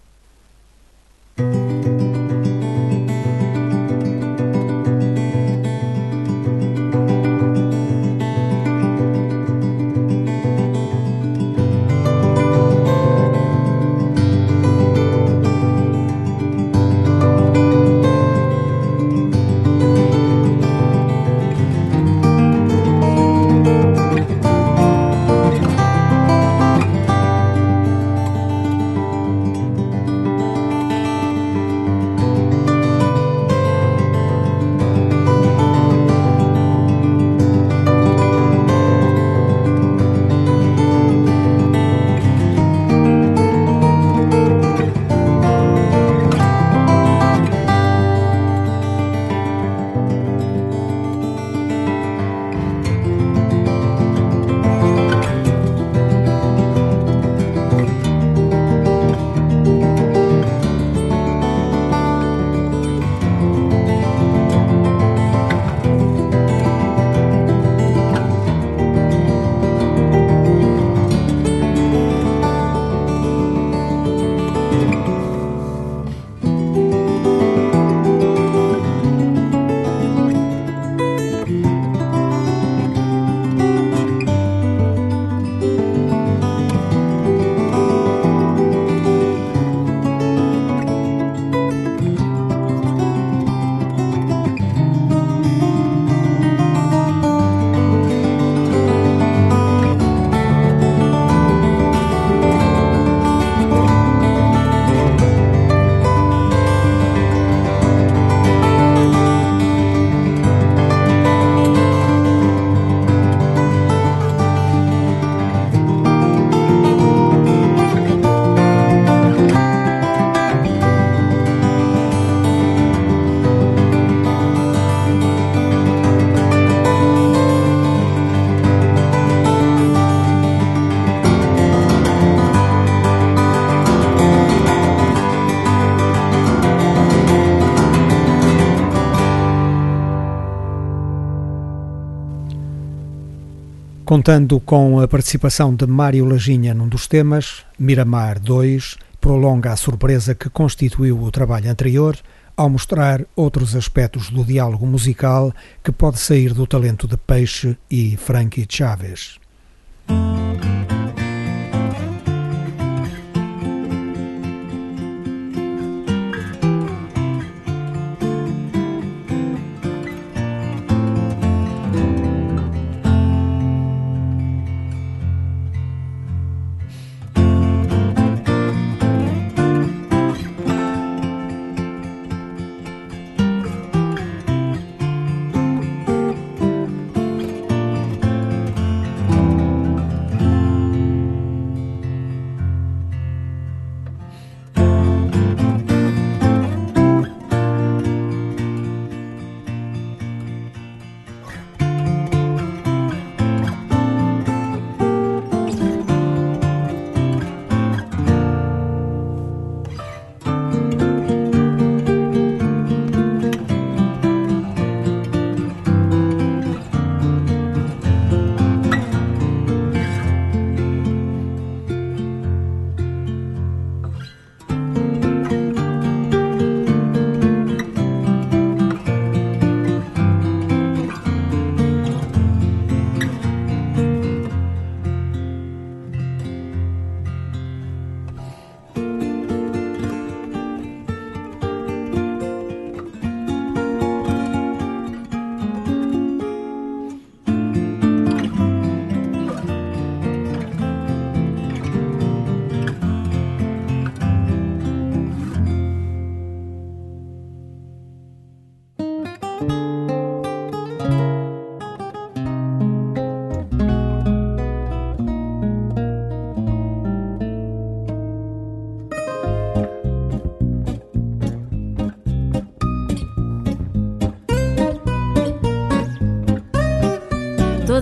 Contando 144.13 144.61
com 144.61 145.01
a 145.01 145.09
participação 145.09 145.75
de 145.75 145.87
Mário 145.87 146.27
Laginha 146.27 146.75
num 146.75 146.87
dos 146.87 147.07
temas, 147.07 147.65
Miramar 147.79 148.39
2 148.39 148.99
prolonga 149.19 149.73
a 149.73 149.77
surpresa 149.77 150.35
que 150.35 150.51
constituiu 150.51 151.19
o 151.19 151.31
trabalho 151.31 151.71
anterior 151.71 152.19
ao 152.55 152.69
mostrar 152.69 153.25
outros 153.35 153.75
aspectos 153.75 154.29
do 154.29 154.45
diálogo 154.45 154.87
musical 154.87 155.51
que 155.83 155.91
pode 155.91 156.19
sair 156.19 156.53
do 156.53 156.67
talento 156.67 157.09
de 157.09 157.17
Peixe 157.17 157.75
e 157.91 158.15
Frankie 158.19 158.67
Chaves. 158.69 159.41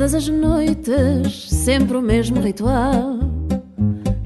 Todas 0.01 0.15
as 0.15 0.29
noites, 0.31 1.51
sempre 1.51 1.95
o 1.95 2.01
mesmo 2.01 2.41
ritual. 2.41 3.19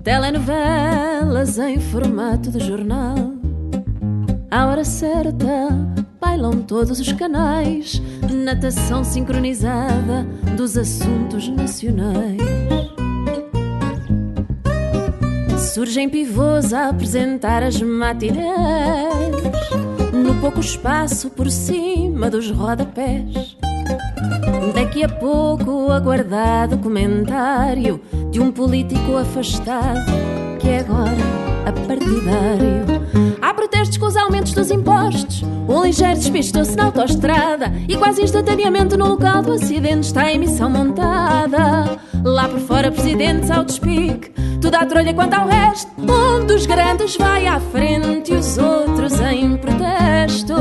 Telenovelas 0.05 1.59
em 1.59 1.81
formato 1.81 2.49
de 2.49 2.65
jornal. 2.65 3.17
À 4.49 4.69
hora 4.69 4.85
certa, 4.85 5.69
bailam 6.21 6.63
todos 6.63 7.01
os 7.01 7.13
canais. 7.15 8.01
Natação 8.33 9.03
sincronizada 9.03 10.25
dos 10.57 10.79
assuntos 10.79 11.49
nacionais. 11.49 12.41
Surgem 15.59 16.09
pivôs 16.09 16.73
a 16.73 16.89
apresentar 16.91 17.65
as 17.65 17.83
matinés. 17.83 18.47
No 20.13 20.37
pouco 20.41 20.61
espaço 20.61 21.31
por 21.31 21.51
cima 21.51 22.31
dos 22.31 22.49
rodapés 22.49 23.57
Daqui 24.73 25.05
a 25.05 25.09
pouco 25.09 25.91
aguardado 25.91 26.79
comentário 26.79 28.01
de 28.31 28.41
um 28.41 28.51
político 28.51 29.17
afastado 29.17 30.11
que 30.61 30.69
é 30.69 30.79
agora 30.81 31.11
a 31.67 31.73
partidário. 31.73 32.85
Há 33.43 33.53
protestos 33.53 33.99
com 33.99 34.07
os 34.07 34.17
aumentos 34.17 34.53
dos 34.53 34.71
impostos. 34.71 35.43
Um 35.69 35.83
ligeiro 35.83 36.15
despistou-se 36.15 36.77
na 36.77 36.85
autoestrada 36.85 37.73
e 37.89 37.97
quase 37.97 38.23
instantaneamente 38.23 38.97
no 38.97 39.09
local 39.09 39.43
do 39.43 39.53
acidente 39.53 40.07
está 40.07 40.23
a 40.23 40.33
emissão 40.33 40.71
montada. 40.71 41.99
Lá 42.25 42.49
por 42.49 42.61
fora, 42.61 42.91
presidentes 42.91 43.51
ao 43.51 43.65
despique, 43.65 44.31
tudo 44.61 44.75
à 44.77 44.87
trolha 44.87 45.13
quanto 45.13 45.35
ao 45.35 45.47
resto. 45.47 45.91
Um 45.99 46.47
dos 46.47 46.67
grandes 46.67 47.17
vai 47.17 47.47
à 47.47 47.61
frente 47.61 48.33
e 48.33 48.37
os 48.37 48.59
outros 48.59 49.21
em 49.21 49.57
protesto 49.57 50.55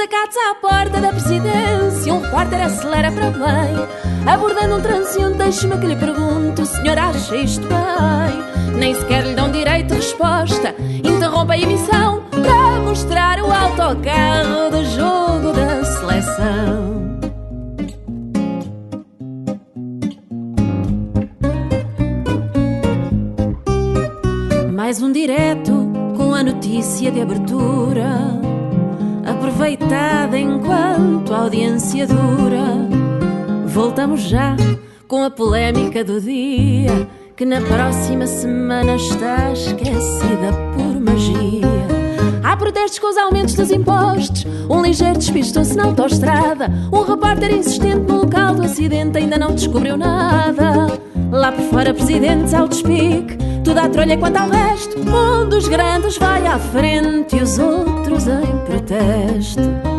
desacatos 0.00 0.36
à 0.36 0.54
porta 0.54 1.00
da 1.00 1.08
presidência. 1.12 1.79
Um 2.10 2.20
repórter 2.20 2.60
acelera 2.60 3.12
para 3.12 3.30
bem, 3.30 4.32
abordando 4.32 4.76
um 4.76 4.80
transeunte. 4.80 5.38
Deixe-me 5.38 5.78
que 5.78 5.86
lhe 5.86 5.96
pergunto: 5.96 6.62
o 6.62 6.66
senhor 6.66 6.98
acha 6.98 7.36
isto 7.36 7.66
bem? 7.68 8.76
Nem 8.76 8.94
sequer 8.94 9.24
lhe 9.24 9.34
dão 9.34 9.50
direito 9.50 9.94
resposta. 9.94 10.74
Interrompe 11.04 11.52
a 11.52 11.58
emissão 11.58 12.22
para 12.30 12.80
mostrar 12.80 13.40
o 13.40 13.52
autocarro 13.52 14.70
do 14.70 14.84
jogo 14.84 15.52
da 15.52 15.84
seleção. 15.84 16.90
Mais 24.72 25.00
um 25.00 25.12
direto 25.12 25.92
com 26.16 26.34
a 26.34 26.42
notícia 26.42 27.12
de 27.12 27.20
abertura 27.20 28.49
aproveitada 29.24 30.38
enquanto 30.38 31.32
a 31.32 31.38
audiência 31.38 32.06
dura. 32.06 32.88
Voltamos 33.66 34.20
já 34.22 34.56
com 35.06 35.22
a 35.22 35.30
polémica 35.30 36.04
do 36.04 36.20
dia, 36.20 37.08
que 37.36 37.44
na 37.44 37.60
próxima 37.60 38.26
semana 38.26 38.96
está 38.96 39.52
esquecida 39.52 40.52
por 40.74 41.00
magia. 41.00 41.66
Há 42.42 42.56
protestos 42.56 42.98
com 42.98 43.08
os 43.08 43.16
aumentos 43.16 43.54
dos 43.54 43.70
impostos, 43.70 44.46
um 44.68 44.82
ligeiro 44.82 45.18
despistou-se 45.18 45.76
na 45.76 45.84
autoestrada. 45.84 46.70
Um 46.92 47.02
repórter 47.02 47.52
insistente 47.52 48.08
no 48.08 48.22
local 48.22 48.54
do 48.54 48.62
acidente 48.62 49.18
ainda 49.18 49.38
não 49.38 49.54
descobriu 49.54 49.96
nada. 49.96 50.99
Lá 51.30 51.52
por 51.52 51.64
fora, 51.66 51.94
presidentes 51.94 52.52
ao 52.52 52.66
despique, 52.66 53.36
tudo 53.64 53.78
à 53.78 53.88
trolha 53.88 54.16
quanto 54.18 54.36
ao 54.36 54.48
resto. 54.48 54.98
Um 54.98 55.48
dos 55.48 55.68
grandes 55.68 56.18
vai 56.18 56.46
à 56.46 56.58
frente 56.58 57.36
e 57.36 57.42
os 57.42 57.58
outros 57.58 58.26
em 58.26 58.58
protesto. 58.66 59.90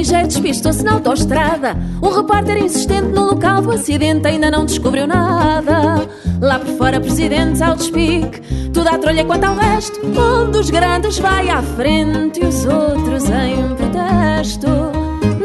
Ligeiro 0.00 0.28
despistou-se 0.28 0.82
na 0.82 0.92
autoestrada. 0.92 1.76
Um 2.02 2.08
repórter 2.08 2.56
insistente 2.56 3.08
no 3.08 3.26
local 3.26 3.60
do 3.60 3.70
acidente 3.70 4.26
ainda 4.26 4.50
não 4.50 4.64
descobriu 4.64 5.06
nada. 5.06 6.08
Lá 6.40 6.58
por 6.58 6.74
fora, 6.78 6.98
presidentes 6.98 7.60
ao 7.60 7.76
despique, 7.76 8.40
tudo 8.72 8.88
à 8.88 8.96
trolha 8.96 9.26
quanto 9.26 9.44
ao 9.44 9.54
resto. 9.54 10.00
Um 10.06 10.50
dos 10.50 10.70
grandes 10.70 11.18
vai 11.18 11.50
à 11.50 11.62
frente 11.62 12.40
e 12.40 12.46
os 12.46 12.64
outros 12.64 13.24
em 13.28 13.76
protesto. 13.76 14.68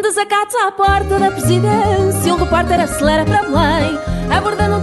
Desacatos 0.02 0.56
à 0.56 0.72
porta 0.72 1.20
da 1.20 1.32
presidência, 1.32 2.34
um 2.34 2.38
repórter 2.38 2.80
acelera 2.80 3.26
para 3.26 3.42
Belém, 3.42 4.00
abordando 4.30 4.75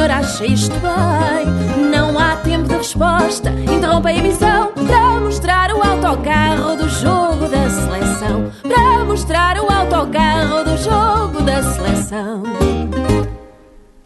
senhor 0.00 0.10
acha 0.12 0.46
isto 0.46 0.74
bem? 0.80 1.90
Não 1.90 2.18
há 2.18 2.36
tempo 2.36 2.66
de 2.68 2.74
resposta, 2.74 3.50
interrompe 3.50 4.08
a 4.08 4.16
emissão 4.16 4.72
para 4.72 5.20
mostrar 5.20 5.74
o 5.74 5.82
autocarro 5.82 6.76
do 6.76 6.88
jogo 6.88 7.46
da 7.46 7.68
seleção. 7.68 8.50
Para 8.62 9.04
mostrar 9.04 9.58
o 9.58 9.70
autocarro 9.70 10.64
do 10.64 10.76
jogo 10.78 11.42
da 11.42 11.62
seleção. 11.62 12.42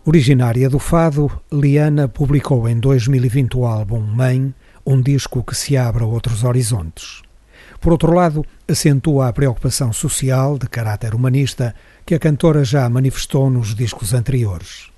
Originária 0.05 0.68
do 0.68 0.80
Fado, 0.80 1.30
Liana 1.53 2.09
publicou 2.09 2.68
em 2.68 2.80
2020 2.80 3.57
o 3.57 3.64
álbum 3.64 4.01
Mãe, 4.01 4.53
um 4.84 5.01
disco 5.01 5.45
que 5.45 5.55
se 5.55 5.76
abre 5.76 6.03
a 6.03 6.07
outros 6.07 6.42
horizontes. 6.42 7.22
Por 7.80 7.92
outro 7.92 8.12
lado, 8.12 8.45
acentua 8.68 9.28
a 9.28 9.32
preocupação 9.32 9.92
social 9.92 10.59
de 10.59 10.68
caráter 10.68 11.14
humanista 11.14 11.72
que 12.05 12.16
a 12.16 12.18
cantora 12.18 12.64
já 12.64 12.88
manifestou 12.88 13.49
nos 13.49 13.76
discos 13.76 14.12
anteriores. 14.12 14.93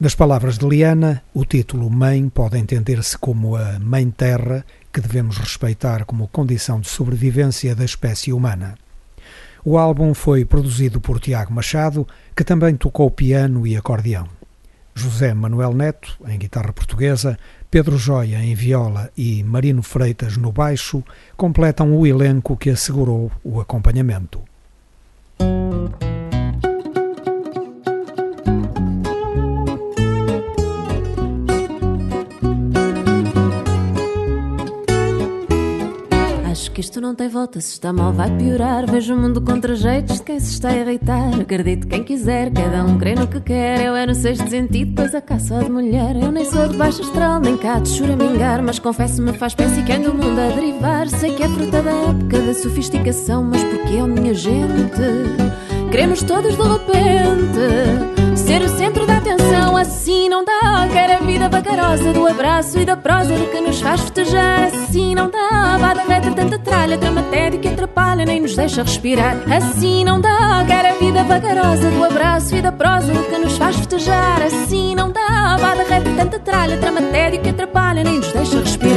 Nas 0.00 0.14
palavras 0.14 0.56
de 0.56 0.66
Liana, 0.66 1.22
o 1.34 1.44
título 1.44 1.90
Mãe 1.90 2.26
pode 2.30 2.56
entender-se 2.56 3.18
como 3.18 3.54
a 3.54 3.78
Mãe 3.78 4.10
Terra 4.10 4.64
que 4.90 4.98
devemos 4.98 5.36
respeitar 5.36 6.06
como 6.06 6.26
condição 6.26 6.80
de 6.80 6.88
sobrevivência 6.88 7.74
da 7.74 7.84
espécie 7.84 8.32
humana. 8.32 8.76
O 9.62 9.76
álbum 9.76 10.14
foi 10.14 10.42
produzido 10.46 11.02
por 11.02 11.20
Tiago 11.20 11.52
Machado, 11.52 12.08
que 12.34 12.42
também 12.42 12.76
tocou 12.76 13.10
piano 13.10 13.66
e 13.66 13.76
acordeão. 13.76 14.26
José 14.94 15.34
Manuel 15.34 15.74
Neto, 15.74 16.16
em 16.26 16.38
guitarra 16.38 16.72
portuguesa, 16.72 17.38
Pedro 17.70 17.98
Joia 17.98 18.42
em 18.42 18.54
viola 18.54 19.10
e 19.14 19.44
Marino 19.44 19.82
Freitas 19.82 20.34
no 20.38 20.50
baixo 20.50 21.04
completam 21.36 21.94
o 21.94 22.06
elenco 22.06 22.56
que 22.56 22.70
assegurou 22.70 23.30
o 23.44 23.60
acompanhamento. 23.60 24.40
Que 36.80 36.86
isto 36.86 36.98
não 36.98 37.14
tem 37.14 37.28
volta, 37.28 37.60
se 37.60 37.72
está 37.72 37.92
mal 37.92 38.10
vai 38.10 38.34
piorar. 38.38 38.90
Vejo 38.90 39.14
o 39.14 39.16
mundo 39.16 39.42
contra 39.42 39.74
jeitos 39.74 40.16
de 40.16 40.22
quem 40.22 40.40
se 40.40 40.54
está 40.54 40.70
a 40.70 40.78
irritar. 40.78 41.38
Acredito 41.38 41.86
quem 41.86 42.02
quiser, 42.02 42.50
cada 42.50 42.82
um 42.86 42.96
crê 42.96 43.14
no 43.14 43.26
que 43.26 43.38
quer. 43.38 43.84
Eu 43.84 43.94
é 43.94 44.06
no 44.06 44.14
sexto 44.14 44.48
sentido, 44.48 44.94
pois 44.96 45.14
a 45.14 45.20
caça 45.20 45.62
de 45.62 45.70
mulher. 45.70 46.16
Eu 46.16 46.32
nem 46.32 46.44
sou 46.46 46.66
de 46.66 46.78
baixo 46.78 47.02
astral, 47.02 47.38
nem 47.38 47.58
cá 47.58 47.78
de 47.80 47.90
choramingar. 47.90 48.62
Mas 48.62 48.78
confesso-me 48.78 49.34
faz 49.34 49.52
espécie 49.52 49.82
que 49.82 49.92
anda 49.92 50.10
o 50.10 50.14
mundo 50.14 50.40
a 50.40 50.48
derivar. 50.54 51.06
Sei 51.08 51.34
que 51.34 51.42
é 51.42 51.48
fruta 51.48 51.82
da 51.82 51.90
época 51.90 52.40
da 52.40 52.54
sofisticação, 52.54 53.44
mas 53.44 53.62
porque 53.62 53.96
é 53.96 54.06
minha 54.06 54.32
gente? 54.32 55.02
Queremos 55.90 56.22
todos 56.22 56.56
de 56.56 56.62
repente 56.62 58.19
ser 58.50 58.62
o 58.62 58.68
centro 58.68 59.06
da 59.06 59.18
atenção, 59.18 59.76
assim 59.76 60.28
não 60.28 60.44
dá. 60.44 60.88
Quero 60.92 61.12
a 61.12 61.16
vida 61.18 61.48
vagarosa 61.48 62.12
do 62.12 62.26
abraço 62.26 62.80
e 62.80 62.84
da 62.84 62.96
prosa 62.96 63.32
do 63.36 63.46
que 63.46 63.60
nos 63.60 63.80
faz 63.80 64.00
festejar, 64.00 64.64
assim 64.64 65.14
não 65.14 65.30
dá. 65.30 65.76
Vada 65.78 66.02
reta, 66.02 66.32
tanta 66.32 66.58
tralha, 66.58 66.96
dramatédia 66.96 67.60
que 67.60 67.68
atrapalha, 67.68 68.24
nem 68.24 68.40
nos 68.40 68.56
deixa 68.56 68.82
respirar, 68.82 69.36
assim 69.48 70.04
não 70.04 70.20
dá. 70.20 70.64
Quero 70.66 70.88
a 70.88 70.92
vida 70.94 71.22
vagarosa 71.22 71.90
do 71.92 72.02
abraço 72.02 72.56
e 72.56 72.60
da 72.60 72.72
prosa 72.72 73.12
do 73.12 73.22
que 73.22 73.38
nos 73.38 73.56
faz 73.56 73.76
festejar, 73.76 74.42
assim 74.42 74.96
não 74.96 75.12
dá. 75.12 75.56
Vada 75.56 75.84
reta, 75.84 76.10
tanta 76.16 76.40
tralha, 76.40 76.76
dramatédia 76.76 77.38
que 77.38 77.50
atrapalha, 77.50 78.02
nem 78.02 78.16
nos 78.16 78.32
deixa 78.32 78.58
respirar. 78.58 78.89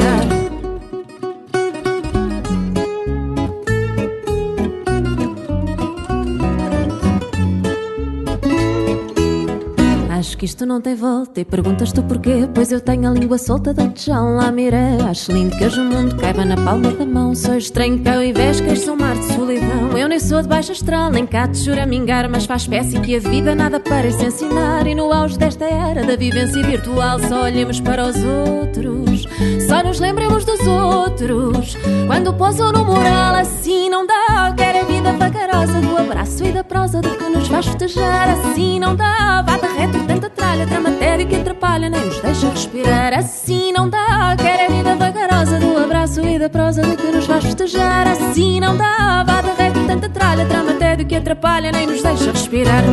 Que 10.43 10.45
isto 10.45 10.65
não 10.65 10.81
tem 10.81 10.93
volta. 10.93 11.39
E 11.39 11.45
perguntas 11.45 11.93
tu 11.93 12.03
porquê? 12.03 12.49
Pois 12.53 12.69
eu 12.69 12.81
tenho 12.81 13.09
a 13.09 13.13
língua 13.13 13.37
solta 13.37 13.73
da 13.73 13.89
já 13.95 14.19
lá 14.19 14.51
miré. 14.51 14.97
Acho 15.09 15.31
lindo 15.31 15.55
que 15.57 15.63
hoje 15.63 15.79
o 15.79 15.85
mundo 15.85 16.17
caiba 16.17 16.43
na 16.43 16.57
palma 16.57 16.91
da 16.91 17.05
mão. 17.05 17.33
Sou 17.33 17.55
estranho 17.55 17.99
que 17.99 18.09
ao 18.09 18.21
invés 18.21 18.59
que 18.59 18.75
sou 18.75 18.95
um 18.95 18.97
mar 18.97 19.15
de 19.15 19.23
solidão. 19.33 19.97
Eu 19.97 20.09
nem 20.09 20.19
sou 20.19 20.41
de 20.41 20.49
baixa 20.49 20.73
astral, 20.73 21.11
nem 21.11 21.25
cá 21.25 21.47
de 21.47 21.57
choramingar 21.57 22.29
Mas 22.29 22.45
faz 22.45 22.63
espécie 22.63 22.99
que 22.99 23.15
a 23.15 23.19
vida 23.19 23.55
nada 23.55 23.79
parece 23.79 24.25
ensinar. 24.25 24.85
E 24.85 24.93
no 24.93 25.13
auge 25.13 25.37
desta 25.37 25.63
era 25.63 26.03
da 26.03 26.17
vivência 26.17 26.61
virtual 26.61 27.19
Só 27.19 27.43
olhemos 27.43 27.79
para 27.79 28.05
os 28.05 28.17
outros. 28.17 29.25
Só 29.65 29.81
nos 29.81 30.01
lembremos 30.01 30.43
dos 30.43 30.59
outros. 30.67 31.77
Quando 32.05 32.33
pousam 32.33 32.73
no 32.73 32.83
moral 32.83 33.35
assim 33.35 33.89
não 33.89 34.05
dá 34.05 34.53
Quer 34.57 34.72
a 34.72 34.72
vida 34.93 35.13
vagarosa 35.13 35.81
do 35.81 35.97
abraço 35.97 36.45
e 36.45 36.51
da 36.51 36.63
prosa 36.63 37.01
Do 37.01 37.09
que 37.17 37.29
nos 37.29 37.47
faz 37.47 37.65
festejar 37.65 38.29
assim 38.29 38.79
não 38.79 38.95
dá 38.95 39.41
Bata 39.41 39.67
reto, 39.67 39.99
tenta 40.05 40.29
tralha, 40.29 40.65
matéria 40.79 41.25
que 41.25 41.35
atrapalha, 41.35 41.89
nem 41.89 42.05
nos 42.05 42.19
deixa 42.21 42.49
respirar. 42.49 43.13
Assim 43.13 43.71
não 43.71 43.89
dá, 43.89 44.35
quer 44.37 44.65
a 44.65 44.67
vida 44.69 44.95
vagarosa 44.95 45.59
do 45.59 45.77
abraço 45.77 46.21
e 46.21 46.37
da 46.39 46.49
prosa 46.49 46.81
do 46.81 46.95
que 46.95 47.07
nos 47.07 47.25
faz 47.25 47.43
festejar. 47.43 48.07
Assim 48.07 48.59
não 48.59 48.77
dá, 48.77 49.23
vá 49.23 49.41
reto, 49.57 49.85
tanta 49.85 50.09
tralha, 50.09 50.45
matéria 50.63 51.03
que 51.03 51.15
atrapalha, 51.15 51.71
nem 51.71 51.87
nos 51.87 52.01
deixa 52.01 52.31
respirar. 52.31 52.83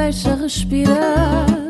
deixa 0.00 0.34
respirar. 0.34 1.69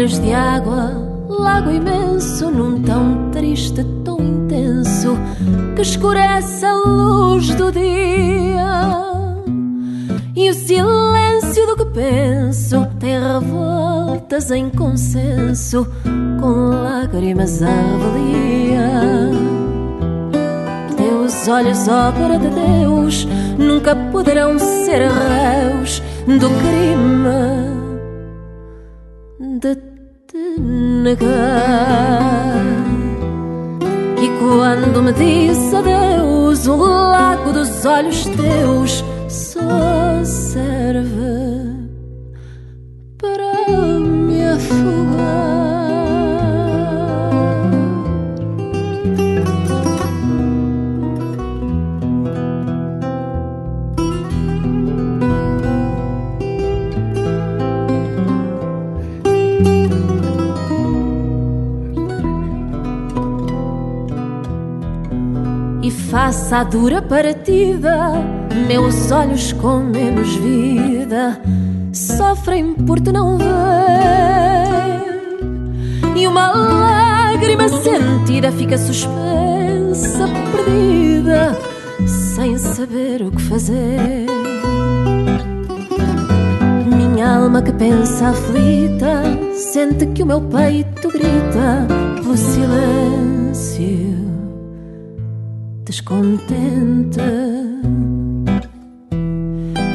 Olhos 0.00 0.18
de 0.18 0.32
água, 0.32 0.92
lago 1.28 1.70
imenso, 1.70 2.50
num 2.50 2.80
tão 2.80 3.30
triste, 3.32 3.84
tão 4.02 4.18
intenso, 4.18 5.14
que 5.76 5.82
escurece 5.82 6.64
a 6.64 6.74
luz 6.74 7.54
do 7.54 7.70
dia. 7.70 8.96
E 10.34 10.48
o 10.48 10.54
silêncio 10.54 11.66
do 11.66 11.76
que 11.76 11.84
penso 11.92 12.86
tem 12.98 13.20
revoltas 13.20 14.50
em 14.50 14.70
consenso, 14.70 15.86
com 16.40 16.82
lágrimas 16.82 17.62
à 17.62 17.66
valia. 17.66 19.30
Teus 20.96 21.46
olhos, 21.46 21.88
obra 21.88 22.38
de 22.38 22.48
Deus, 22.48 23.28
nunca 23.58 23.94
poderão 24.10 24.58
ser 24.58 25.10
réus 25.10 26.02
do 26.26 26.48
crime 26.48 27.69
negar. 31.10 32.64
E 34.22 34.28
quando 34.38 35.02
me 35.02 35.12
disse 35.12 35.74
adeus, 35.74 36.66
o 36.66 36.76
lago 36.76 37.52
dos 37.52 37.84
olhos 37.84 38.24
teus 38.24 39.04
só 39.28 40.24
serve 40.24 41.49
faça 66.50 66.58
a 66.58 66.64
dura 66.64 67.00
partida, 67.00 68.10
meus 68.66 69.12
olhos 69.12 69.52
com 69.52 69.78
menos 69.78 70.34
vida 70.34 71.40
sofrem 71.92 72.74
por 72.74 72.98
te 72.98 73.12
não 73.12 73.38
ver. 73.38 73.46
E 76.16 76.26
uma 76.26 76.48
lágrima 76.48 77.68
sentida 77.68 78.50
fica 78.50 78.76
suspensa, 78.76 80.26
perdida, 80.50 81.56
sem 82.34 82.58
saber 82.58 83.22
o 83.22 83.30
que 83.30 83.42
fazer. 83.42 84.26
Minha 86.96 87.36
alma 87.36 87.62
que 87.62 87.72
pensa 87.72 88.30
aflita, 88.30 89.22
sente 89.54 90.04
que 90.06 90.24
o 90.24 90.26
meu 90.26 90.40
peito 90.40 91.08
grita 91.12 91.86
pelo 92.20 92.36
silêncio 92.36 94.19
descontente. 95.90 97.18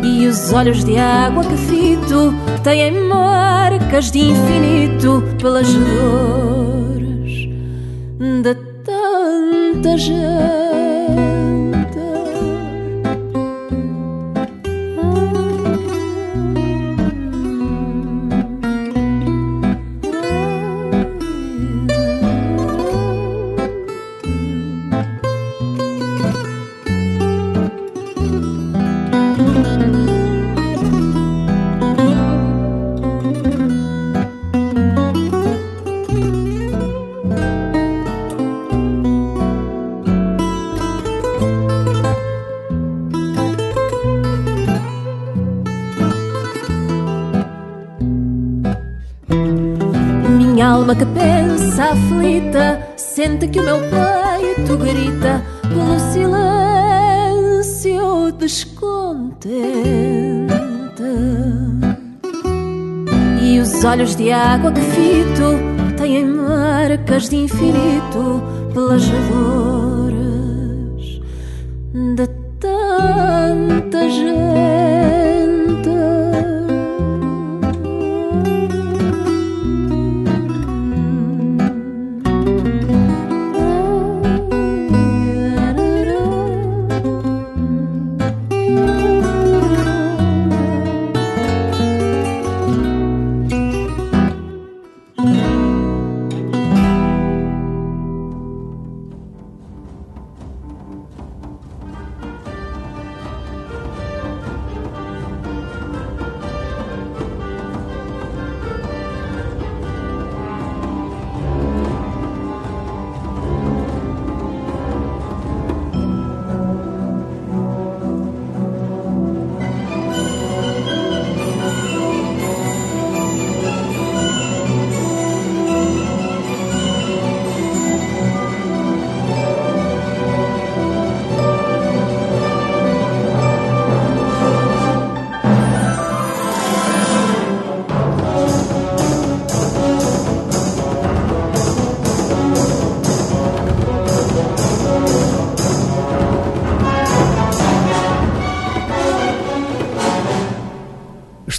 E 0.03 0.27
os 0.27 0.51
olhos 0.51 0.83
de 0.83 0.97
água 0.97 1.43
que 1.45 1.55
fito 1.55 2.33
têm 2.63 2.91
marcas 3.07 4.11
de 4.11 4.19
infinito 4.19 5.23
pelas 5.39 5.67
dores 5.73 7.47
de 8.43 8.55
tanta 8.83 9.97
gente. 9.97 10.64
Pensa 51.65 51.85
aflita 51.85 52.79
sente 52.95 53.47
que 53.47 53.59
o 53.59 53.63
meu 53.63 53.79
peito 53.79 54.77
grita 54.77 55.43
pelo 55.61 55.99
silêncio 56.11 58.31
descontente. 58.37 59.49
E 63.41 63.59
os 63.59 63.83
olhos 63.83 64.15
de 64.15 64.31
água 64.31 64.71
que 64.71 64.81
fito 64.81 65.55
têm 65.97 66.23
marcas 66.25 67.29
de 67.29 67.37
infinito 67.37 68.43
pelas 68.73 69.07
dores 69.07 69.74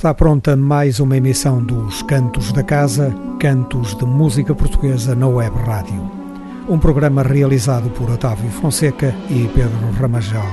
Está 0.07 0.15
pronta 0.15 0.55
mais 0.55 1.01
uma 1.01 1.17
emissão 1.17 1.61
dos 1.61 2.01
Cantos 2.03 2.53
da 2.53 2.63
Casa, 2.63 3.13
Cantos 3.41 3.93
de 3.97 4.05
Música 4.05 4.55
Portuguesa 4.55 5.17
na 5.17 5.27
Web 5.27 5.57
Rádio. 5.59 6.09
Um 6.69 6.79
programa 6.79 7.25
realizado 7.25 7.91
por 7.91 8.09
Otávio 8.09 8.49
Fonseca 8.53 9.13
e 9.29 9.51
Pedro 9.53 9.91
Ramajal. 9.99 10.47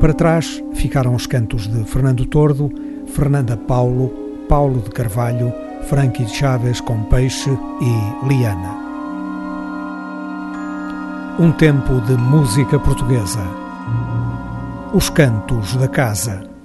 Para 0.00 0.14
trás 0.14 0.64
ficaram 0.72 1.14
os 1.14 1.26
cantos 1.26 1.66
de 1.66 1.84
Fernando 1.84 2.24
Tordo, 2.24 2.72
Fernanda 3.08 3.58
Paulo, 3.58 4.08
Paulo 4.48 4.80
de 4.80 4.88
Carvalho, 4.88 5.52
Frankie 5.82 6.26
Chaves 6.26 6.80
com 6.80 7.02
Peixe 7.04 7.50
e 7.50 8.26
Liana. 8.26 8.77
Um 11.40 11.52
tempo 11.52 12.00
de 12.00 12.14
música 12.14 12.80
portuguesa. 12.80 13.46
Os 14.92 15.08
cantos 15.08 15.76
da 15.76 15.86
casa. 15.86 16.57